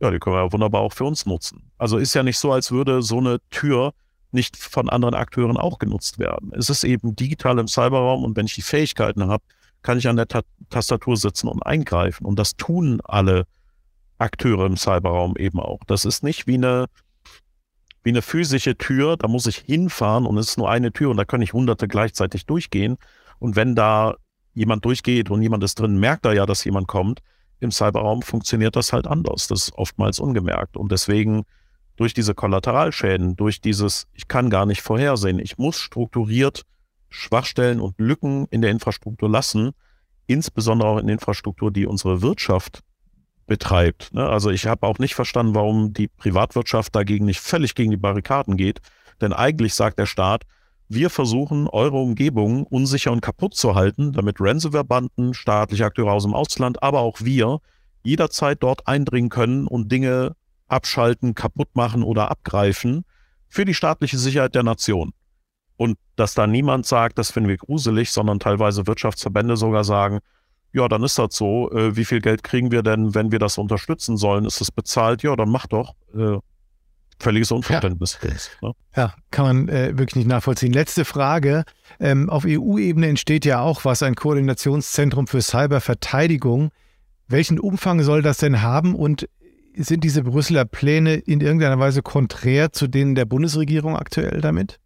Ja, 0.00 0.10
die 0.10 0.18
können 0.18 0.36
wir 0.36 0.44
ja 0.44 0.52
wunderbar 0.52 0.80
auch 0.80 0.92
für 0.92 1.04
uns 1.04 1.26
nutzen. 1.26 1.70
Also 1.78 1.98
ist 1.98 2.14
ja 2.14 2.22
nicht 2.22 2.38
so, 2.38 2.52
als 2.52 2.70
würde 2.72 3.02
so 3.02 3.18
eine 3.18 3.38
Tür 3.50 3.92
nicht 4.30 4.56
von 4.56 4.88
anderen 4.88 5.14
Akteuren 5.14 5.56
auch 5.56 5.78
genutzt 5.78 6.18
werden. 6.18 6.52
Es 6.54 6.70
ist 6.70 6.84
eben 6.84 7.14
digital 7.14 7.58
im 7.58 7.68
Cyberraum 7.68 8.24
und 8.24 8.36
wenn 8.36 8.46
ich 8.46 8.54
die 8.54 8.62
Fähigkeiten 8.62 9.28
habe, 9.28 9.44
kann 9.82 9.98
ich 9.98 10.08
an 10.08 10.16
der 10.16 10.28
Ta 10.28 10.42
Tastatur 10.70 11.16
sitzen 11.16 11.48
und 11.48 11.62
eingreifen. 11.66 12.24
Und 12.24 12.38
das 12.38 12.56
tun 12.56 13.00
alle 13.04 13.46
Akteure 14.18 14.66
im 14.66 14.76
Cyberraum 14.76 15.36
eben 15.36 15.60
auch. 15.60 15.80
Das 15.86 16.04
ist 16.04 16.22
nicht 16.22 16.46
wie 16.46 16.54
eine 16.54 16.86
wie 18.02 18.10
eine 18.10 18.22
physische 18.22 18.76
Tür, 18.76 19.16
da 19.16 19.28
muss 19.28 19.46
ich 19.46 19.56
hinfahren 19.56 20.26
und 20.26 20.36
es 20.38 20.50
ist 20.50 20.58
nur 20.58 20.70
eine 20.70 20.92
Tür 20.92 21.10
und 21.10 21.16
da 21.16 21.24
können 21.24 21.42
ich 21.42 21.52
hunderte 21.52 21.88
gleichzeitig 21.88 22.46
durchgehen. 22.46 22.96
Und 23.38 23.56
wenn 23.56 23.74
da 23.74 24.16
jemand 24.54 24.84
durchgeht 24.84 25.30
und 25.30 25.42
jemand 25.42 25.62
ist 25.64 25.78
drin, 25.78 25.98
merkt 25.98 26.26
er 26.26 26.32
ja, 26.32 26.46
dass 26.46 26.64
jemand 26.64 26.88
kommt. 26.88 27.20
Im 27.60 27.70
Cyberraum 27.70 28.22
funktioniert 28.22 28.76
das 28.76 28.92
halt 28.92 29.06
anders. 29.06 29.46
Das 29.46 29.64
ist 29.64 29.74
oftmals 29.74 30.18
ungemerkt. 30.18 30.76
Und 30.76 30.90
deswegen 30.90 31.44
durch 31.96 32.14
diese 32.14 32.34
Kollateralschäden, 32.34 33.36
durch 33.36 33.60
dieses, 33.60 34.08
ich 34.14 34.26
kann 34.26 34.50
gar 34.50 34.66
nicht 34.66 34.82
vorhersehen, 34.82 35.38
ich 35.38 35.58
muss 35.58 35.78
strukturiert 35.78 36.64
Schwachstellen 37.08 37.80
und 37.80 37.98
Lücken 37.98 38.46
in 38.50 38.62
der 38.62 38.70
Infrastruktur 38.70 39.28
lassen, 39.28 39.72
insbesondere 40.26 40.88
auch 40.88 40.98
in 40.98 41.08
Infrastruktur, 41.08 41.70
die 41.70 41.86
unsere 41.86 42.22
Wirtschaft 42.22 42.82
betreibt. 43.46 44.12
Ne? 44.14 44.28
Also 44.28 44.50
ich 44.50 44.66
habe 44.66 44.86
auch 44.86 44.98
nicht 44.98 45.14
verstanden, 45.14 45.54
warum 45.54 45.92
die 45.92 46.08
Privatwirtschaft 46.08 46.94
dagegen 46.94 47.26
nicht 47.26 47.40
völlig 47.40 47.74
gegen 47.74 47.90
die 47.90 47.96
Barrikaden 47.96 48.56
geht. 48.56 48.80
Denn 49.20 49.32
eigentlich 49.32 49.74
sagt 49.74 49.98
der 49.98 50.06
Staat, 50.06 50.44
wir 50.88 51.10
versuchen, 51.10 51.68
eure 51.68 51.96
Umgebung 51.96 52.64
unsicher 52.64 53.12
und 53.12 53.22
kaputt 53.22 53.54
zu 53.54 53.74
halten, 53.74 54.12
damit 54.12 54.36
Ransomware-Banden, 54.40 55.32
staatliche 55.32 55.86
Akteure 55.86 56.12
aus 56.12 56.24
dem 56.24 56.34
Ausland, 56.34 56.82
aber 56.82 57.00
auch 57.00 57.20
wir 57.20 57.60
jederzeit 58.02 58.62
dort 58.62 58.86
eindringen 58.86 59.30
können 59.30 59.66
und 59.66 59.90
Dinge 59.90 60.36
abschalten, 60.68 61.34
kaputt 61.34 61.68
machen 61.74 62.02
oder 62.02 62.30
abgreifen 62.30 63.04
für 63.48 63.64
die 63.64 63.74
staatliche 63.74 64.18
Sicherheit 64.18 64.54
der 64.54 64.64
Nation. 64.64 65.12
Und 65.76 65.98
dass 66.16 66.34
da 66.34 66.46
niemand 66.46 66.86
sagt, 66.86 67.18
das 67.18 67.30
finden 67.30 67.48
wir 67.48 67.56
gruselig, 67.56 68.10
sondern 68.10 68.38
teilweise 68.38 68.86
Wirtschaftsverbände 68.86 69.56
sogar 69.56 69.84
sagen, 69.84 70.20
ja, 70.72 70.88
dann 70.88 71.02
ist 71.02 71.18
das 71.18 71.34
so. 71.34 71.70
Äh, 71.70 71.96
wie 71.96 72.04
viel 72.04 72.20
Geld 72.20 72.42
kriegen 72.42 72.70
wir 72.70 72.82
denn, 72.82 73.14
wenn 73.14 73.30
wir 73.30 73.38
das 73.38 73.58
unterstützen 73.58 74.16
sollen? 74.16 74.44
Ist 74.44 74.60
es 74.60 74.70
bezahlt? 74.70 75.22
Ja, 75.22 75.36
dann 75.36 75.50
mach 75.50 75.66
doch. 75.66 75.94
Äh, 76.14 76.38
völliges 77.18 77.52
Unverständnis. 77.52 78.18
Ja, 78.22 78.68
ne? 78.68 78.74
ja 78.96 79.14
kann 79.30 79.44
man 79.44 79.68
äh, 79.68 79.98
wirklich 79.98 80.16
nicht 80.16 80.28
nachvollziehen. 80.28 80.72
Letzte 80.72 81.04
Frage. 81.04 81.64
Ähm, 82.00 82.30
auf 82.30 82.44
EU-Ebene 82.46 83.06
entsteht 83.06 83.44
ja 83.44 83.60
auch 83.60 83.84
was, 83.84 84.02
ein 84.02 84.14
Koordinationszentrum 84.14 85.26
für 85.26 85.42
Cyberverteidigung. 85.42 86.70
Welchen 87.28 87.58
Umfang 87.58 88.02
soll 88.02 88.22
das 88.22 88.38
denn 88.38 88.62
haben 88.62 88.94
und 88.94 89.28
sind 89.74 90.04
diese 90.04 90.22
Brüsseler 90.22 90.64
Pläne 90.64 91.14
in 91.14 91.40
irgendeiner 91.40 91.78
Weise 91.78 92.02
konträr 92.02 92.72
zu 92.72 92.88
denen 92.88 93.14
der 93.14 93.24
Bundesregierung 93.24 93.96
aktuell 93.96 94.40
damit? 94.40 94.78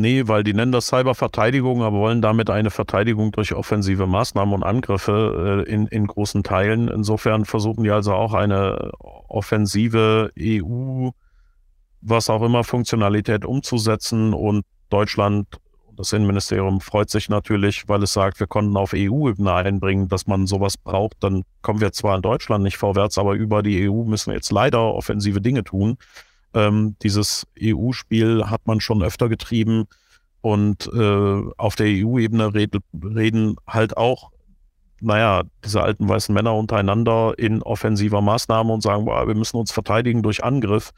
Nee, 0.00 0.28
weil 0.28 0.44
die 0.44 0.54
nennen 0.54 0.70
das 0.70 0.86
Cyberverteidigung, 0.86 1.82
aber 1.82 1.98
wollen 1.98 2.22
damit 2.22 2.50
eine 2.50 2.70
Verteidigung 2.70 3.32
durch 3.32 3.52
offensive 3.52 4.06
Maßnahmen 4.06 4.54
und 4.54 4.62
Angriffe 4.62 5.64
äh, 5.66 5.68
in, 5.68 5.88
in 5.88 6.06
großen 6.06 6.44
Teilen. 6.44 6.86
Insofern 6.86 7.44
versuchen 7.44 7.82
die 7.82 7.90
also 7.90 8.12
auch 8.14 8.32
eine 8.32 8.92
offensive 9.00 10.30
EU, 10.38 11.08
was 12.00 12.30
auch 12.30 12.42
immer, 12.42 12.62
Funktionalität 12.62 13.44
umzusetzen 13.44 14.34
und 14.34 14.64
Deutschland, 14.88 15.48
das 15.96 16.12
Innenministerium 16.12 16.80
freut 16.80 17.10
sich 17.10 17.28
natürlich, 17.28 17.88
weil 17.88 18.04
es 18.04 18.12
sagt, 18.12 18.38
wir 18.38 18.46
konnten 18.46 18.76
auf 18.76 18.92
EU-Ebene 18.94 19.52
einbringen, 19.52 20.06
dass 20.06 20.28
man 20.28 20.46
sowas 20.46 20.76
braucht. 20.76 21.16
Dann 21.24 21.42
kommen 21.60 21.80
wir 21.80 21.90
zwar 21.90 22.14
in 22.14 22.22
Deutschland 22.22 22.62
nicht 22.62 22.76
vorwärts, 22.76 23.18
aber 23.18 23.32
über 23.32 23.64
die 23.64 23.90
EU 23.90 24.04
müssen 24.04 24.30
wir 24.30 24.36
jetzt 24.36 24.52
leider 24.52 24.94
offensive 24.94 25.40
Dinge 25.40 25.64
tun. 25.64 25.98
Ähm, 26.54 26.96
dieses 27.02 27.46
EU-Spiel 27.60 28.44
hat 28.46 28.66
man 28.66 28.80
schon 28.80 29.02
öfter 29.02 29.28
getrieben 29.28 29.86
und 30.40 30.88
äh, 30.92 31.42
auf 31.56 31.76
der 31.76 31.86
EU-Ebene 31.86 32.54
red, 32.54 32.76
reden 33.02 33.56
halt 33.66 33.96
auch, 33.96 34.30
naja, 35.00 35.42
diese 35.64 35.82
alten 35.82 36.08
weißen 36.08 36.34
Männer 36.34 36.54
untereinander 36.54 37.34
in 37.36 37.62
offensiver 37.62 38.20
Maßnahme 38.20 38.72
und 38.72 38.82
sagen, 38.82 39.04
boah, 39.04 39.26
wir 39.26 39.34
müssen 39.34 39.56
uns 39.56 39.72
verteidigen 39.72 40.22
durch 40.22 40.42
Angriff. 40.42 40.92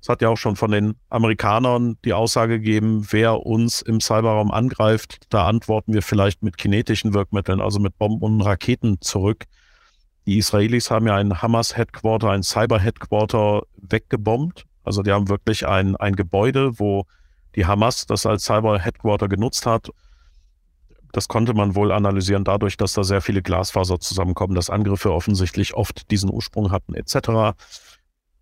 Es 0.00 0.08
hat 0.08 0.20
ja 0.20 0.28
auch 0.28 0.36
schon 0.36 0.56
von 0.56 0.72
den 0.72 0.96
Amerikanern 1.10 1.96
die 2.04 2.12
Aussage 2.12 2.58
gegeben, 2.58 3.06
wer 3.10 3.46
uns 3.46 3.82
im 3.82 4.00
Cyberraum 4.00 4.50
angreift, 4.50 5.26
da 5.30 5.46
antworten 5.46 5.94
wir 5.94 6.02
vielleicht 6.02 6.42
mit 6.42 6.56
kinetischen 6.56 7.14
Wirkmitteln, 7.14 7.60
also 7.60 7.78
mit 7.78 7.96
Bomben 7.98 8.24
und 8.24 8.40
Raketen 8.40 9.00
zurück. 9.00 9.44
Die 10.26 10.38
Israelis 10.38 10.90
haben 10.90 11.06
ja 11.06 11.16
ein 11.16 11.40
Hamas-Headquarter, 11.40 12.30
ein 12.30 12.42
Cyber-Headquarter 12.42 13.62
weggebombt 13.76 14.66
also 14.84 15.02
die 15.02 15.12
haben 15.12 15.28
wirklich 15.28 15.66
ein, 15.66 15.96
ein 15.96 16.16
Gebäude, 16.16 16.78
wo 16.78 17.06
die 17.54 17.66
Hamas 17.66 18.06
das 18.06 18.26
als 18.26 18.44
Cyber-Headquarter 18.44 19.28
genutzt 19.28 19.66
hat. 19.66 19.90
Das 21.12 21.28
konnte 21.28 21.52
man 21.52 21.74
wohl 21.74 21.92
analysieren 21.92 22.44
dadurch, 22.44 22.76
dass 22.76 22.94
da 22.94 23.04
sehr 23.04 23.20
viele 23.20 23.42
Glasfaser 23.42 24.00
zusammenkommen, 24.00 24.54
dass 24.54 24.70
Angriffe 24.70 25.12
offensichtlich 25.12 25.74
oft 25.74 26.10
diesen 26.10 26.30
Ursprung 26.30 26.70
hatten 26.70 26.94
etc. 26.94 27.54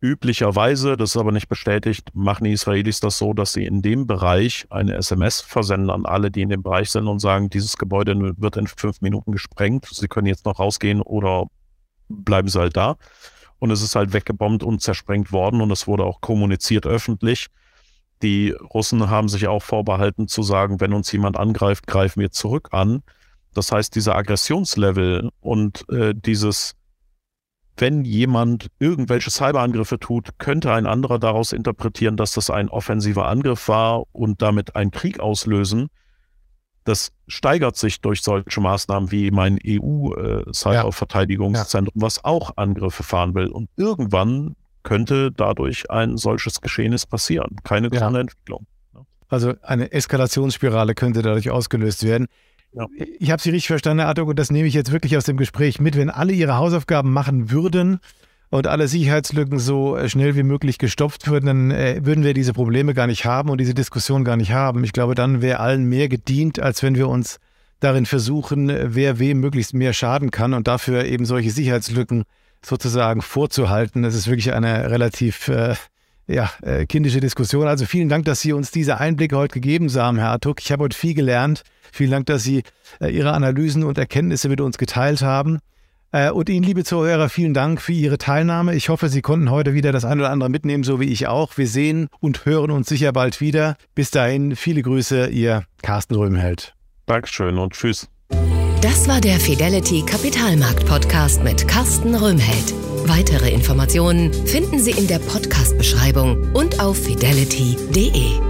Üblicherweise, 0.00 0.96
das 0.96 1.10
ist 1.10 1.16
aber 1.16 1.32
nicht 1.32 1.48
bestätigt, 1.48 2.10
machen 2.14 2.44
die 2.44 2.52
Israelis 2.52 3.00
das 3.00 3.18
so, 3.18 3.34
dass 3.34 3.52
sie 3.52 3.66
in 3.66 3.82
dem 3.82 4.06
Bereich 4.06 4.66
eine 4.70 4.94
SMS 4.94 5.40
versenden 5.40 5.90
an 5.90 6.06
alle, 6.06 6.30
die 6.30 6.42
in 6.42 6.48
dem 6.48 6.62
Bereich 6.62 6.90
sind 6.90 7.08
und 7.08 7.18
sagen, 7.18 7.50
dieses 7.50 7.76
Gebäude 7.76 8.16
wird 8.38 8.56
in 8.56 8.66
fünf 8.68 9.00
Minuten 9.00 9.32
gesprengt, 9.32 9.86
sie 9.90 10.08
können 10.08 10.28
jetzt 10.28 10.46
noch 10.46 10.60
rausgehen 10.60 11.02
oder 11.02 11.48
bleiben 12.08 12.48
sie 12.48 12.60
halt 12.60 12.76
da 12.76 12.96
und 13.60 13.70
es 13.70 13.82
ist 13.82 13.94
halt 13.94 14.12
weggebombt 14.12 14.64
und 14.64 14.82
zersprengt 14.82 15.30
worden 15.30 15.60
und 15.60 15.70
es 15.70 15.86
wurde 15.86 16.04
auch 16.04 16.20
kommuniziert 16.20 16.86
öffentlich. 16.86 17.46
Die 18.22 18.50
Russen 18.50 19.08
haben 19.08 19.28
sich 19.28 19.46
auch 19.46 19.62
vorbehalten 19.62 20.26
zu 20.28 20.42
sagen, 20.42 20.80
wenn 20.80 20.92
uns 20.92 21.12
jemand 21.12 21.38
angreift, 21.38 21.86
greifen 21.86 22.20
wir 22.20 22.32
zurück 22.32 22.68
an. 22.72 23.02
Das 23.54 23.70
heißt, 23.70 23.94
dieser 23.94 24.16
Aggressionslevel 24.16 25.30
und 25.40 25.88
äh, 25.90 26.14
dieses, 26.14 26.74
wenn 27.76 28.04
jemand 28.04 28.68
irgendwelche 28.78 29.30
Cyberangriffe 29.30 29.98
tut, 29.98 30.38
könnte 30.38 30.72
ein 30.72 30.86
anderer 30.86 31.18
daraus 31.18 31.52
interpretieren, 31.52 32.16
dass 32.16 32.32
das 32.32 32.50
ein 32.50 32.68
offensiver 32.68 33.26
Angriff 33.26 33.68
war 33.68 34.04
und 34.12 34.42
damit 34.42 34.76
einen 34.76 34.90
Krieg 34.90 35.20
auslösen 35.20 35.88
das 36.90 37.12
steigert 37.28 37.76
sich 37.76 38.00
durch 38.00 38.20
solche 38.20 38.60
Maßnahmen 38.60 39.12
wie 39.12 39.30
mein 39.30 39.58
EU-Cyberverteidigungszentrum, 39.64 41.94
äh, 41.94 42.00
ja. 42.00 42.04
was 42.04 42.24
auch 42.24 42.56
Angriffe 42.56 43.02
fahren 43.02 43.34
will. 43.34 43.46
Und 43.46 43.68
irgendwann 43.76 44.56
könnte 44.82 45.30
dadurch 45.32 45.90
ein 45.90 46.16
solches 46.16 46.60
Geschehnis 46.60 47.06
passieren. 47.06 47.56
Keine 47.64 47.90
gesunde 47.90 48.18
ja. 48.18 48.22
Entwicklung. 48.22 48.66
Also 49.28 49.54
eine 49.62 49.92
Eskalationsspirale 49.92 50.94
könnte 50.94 51.22
dadurch 51.22 51.50
ausgelöst 51.50 52.04
werden. 52.04 52.26
Ja. 52.72 52.86
Ich 53.18 53.30
habe 53.30 53.40
Sie 53.40 53.50
richtig 53.50 53.68
verstanden, 53.68 54.00
Herr 54.00 54.08
Artuk, 54.08 54.28
und 54.28 54.38
das 54.38 54.50
nehme 54.50 54.66
ich 54.66 54.74
jetzt 54.74 54.92
wirklich 54.92 55.16
aus 55.16 55.24
dem 55.24 55.36
Gespräch 55.36 55.80
mit. 55.80 55.96
Wenn 55.96 56.10
alle 56.10 56.32
ihre 56.32 56.56
Hausaufgaben 56.56 57.12
machen 57.12 57.50
würden, 57.50 58.00
und 58.50 58.66
alle 58.66 58.88
Sicherheitslücken 58.88 59.58
so 59.58 59.96
äh, 59.96 60.08
schnell 60.08 60.34
wie 60.36 60.42
möglich 60.42 60.78
gestopft 60.78 61.28
würden, 61.28 61.46
dann 61.46 61.70
äh, 61.70 62.00
würden 62.02 62.24
wir 62.24 62.34
diese 62.34 62.52
Probleme 62.52 62.94
gar 62.94 63.06
nicht 63.06 63.24
haben 63.24 63.48
und 63.48 63.58
diese 63.58 63.74
Diskussion 63.74 64.24
gar 64.24 64.36
nicht 64.36 64.52
haben. 64.52 64.84
Ich 64.84 64.92
glaube, 64.92 65.14
dann 65.14 65.40
wäre 65.40 65.60
allen 65.60 65.84
mehr 65.84 66.08
gedient, 66.08 66.60
als 66.60 66.82
wenn 66.82 66.96
wir 66.96 67.08
uns 67.08 67.38
darin 67.78 68.06
versuchen, 68.06 68.70
wer 68.94 69.18
wem 69.18 69.40
möglichst 69.40 69.72
mehr 69.72 69.92
schaden 69.92 70.30
kann 70.30 70.52
und 70.52 70.68
dafür 70.68 71.04
eben 71.04 71.24
solche 71.24 71.50
Sicherheitslücken 71.50 72.24
sozusagen 72.62 73.22
vorzuhalten. 73.22 74.02
Das 74.02 74.14
ist 74.14 74.26
wirklich 74.26 74.52
eine 74.52 74.90
relativ 74.90 75.48
äh, 75.48 75.74
ja, 76.26 76.50
äh, 76.62 76.86
kindische 76.86 77.20
Diskussion. 77.20 77.66
Also 77.66 77.86
vielen 77.86 78.08
Dank, 78.08 78.24
dass 78.24 78.40
Sie 78.40 78.52
uns 78.52 78.70
diese 78.70 78.98
Einblicke 78.98 79.36
heute 79.36 79.54
gegeben 79.54 79.88
haben, 79.94 80.18
Herr 80.18 80.30
Artuk. 80.30 80.60
Ich 80.60 80.70
habe 80.72 80.84
heute 80.84 80.96
viel 80.96 81.14
gelernt. 81.14 81.62
Vielen 81.92 82.10
Dank, 82.10 82.26
dass 82.26 82.42
Sie 82.42 82.62
äh, 83.00 83.08
Ihre 83.08 83.32
Analysen 83.32 83.82
und 83.84 83.96
Erkenntnisse 83.96 84.48
mit 84.48 84.60
uns 84.60 84.76
geteilt 84.76 85.22
haben. 85.22 85.60
Äh, 86.12 86.30
und 86.30 86.48
Ihnen, 86.48 86.64
liebe 86.64 86.84
Zuhörer, 86.84 87.28
vielen 87.28 87.54
Dank 87.54 87.80
für 87.80 87.92
Ihre 87.92 88.18
Teilnahme. 88.18 88.74
Ich 88.74 88.88
hoffe, 88.88 89.08
Sie 89.08 89.22
konnten 89.22 89.50
heute 89.50 89.74
wieder 89.74 89.92
das 89.92 90.04
ein 90.04 90.18
oder 90.18 90.30
andere 90.30 90.50
mitnehmen, 90.50 90.84
so 90.84 91.00
wie 91.00 91.04
ich 91.04 91.28
auch. 91.28 91.56
Wir 91.56 91.68
sehen 91.68 92.08
und 92.20 92.44
hören 92.46 92.70
uns 92.70 92.88
sicher 92.88 93.12
bald 93.12 93.40
wieder. 93.40 93.76
Bis 93.94 94.10
dahin, 94.10 94.56
viele 94.56 94.82
Grüße, 94.82 95.28
Ihr 95.28 95.64
Carsten 95.82 96.16
Röhmheld. 96.16 96.74
Dankeschön 97.06 97.58
und 97.58 97.72
tschüss. 97.72 98.08
Das 98.82 99.08
war 99.08 99.20
der 99.20 99.38
Fidelity 99.38 100.02
Kapitalmarkt 100.06 100.86
Podcast 100.86 101.44
mit 101.44 101.68
Carsten 101.68 102.14
Röhmheld. 102.14 102.74
Weitere 103.06 103.50
Informationen 103.50 104.32
finden 104.32 104.78
Sie 104.78 104.92
in 104.92 105.06
der 105.06 105.18
Podcast-Beschreibung 105.18 106.52
und 106.54 106.80
auf 106.80 106.96
fidelity.de. 106.96 108.49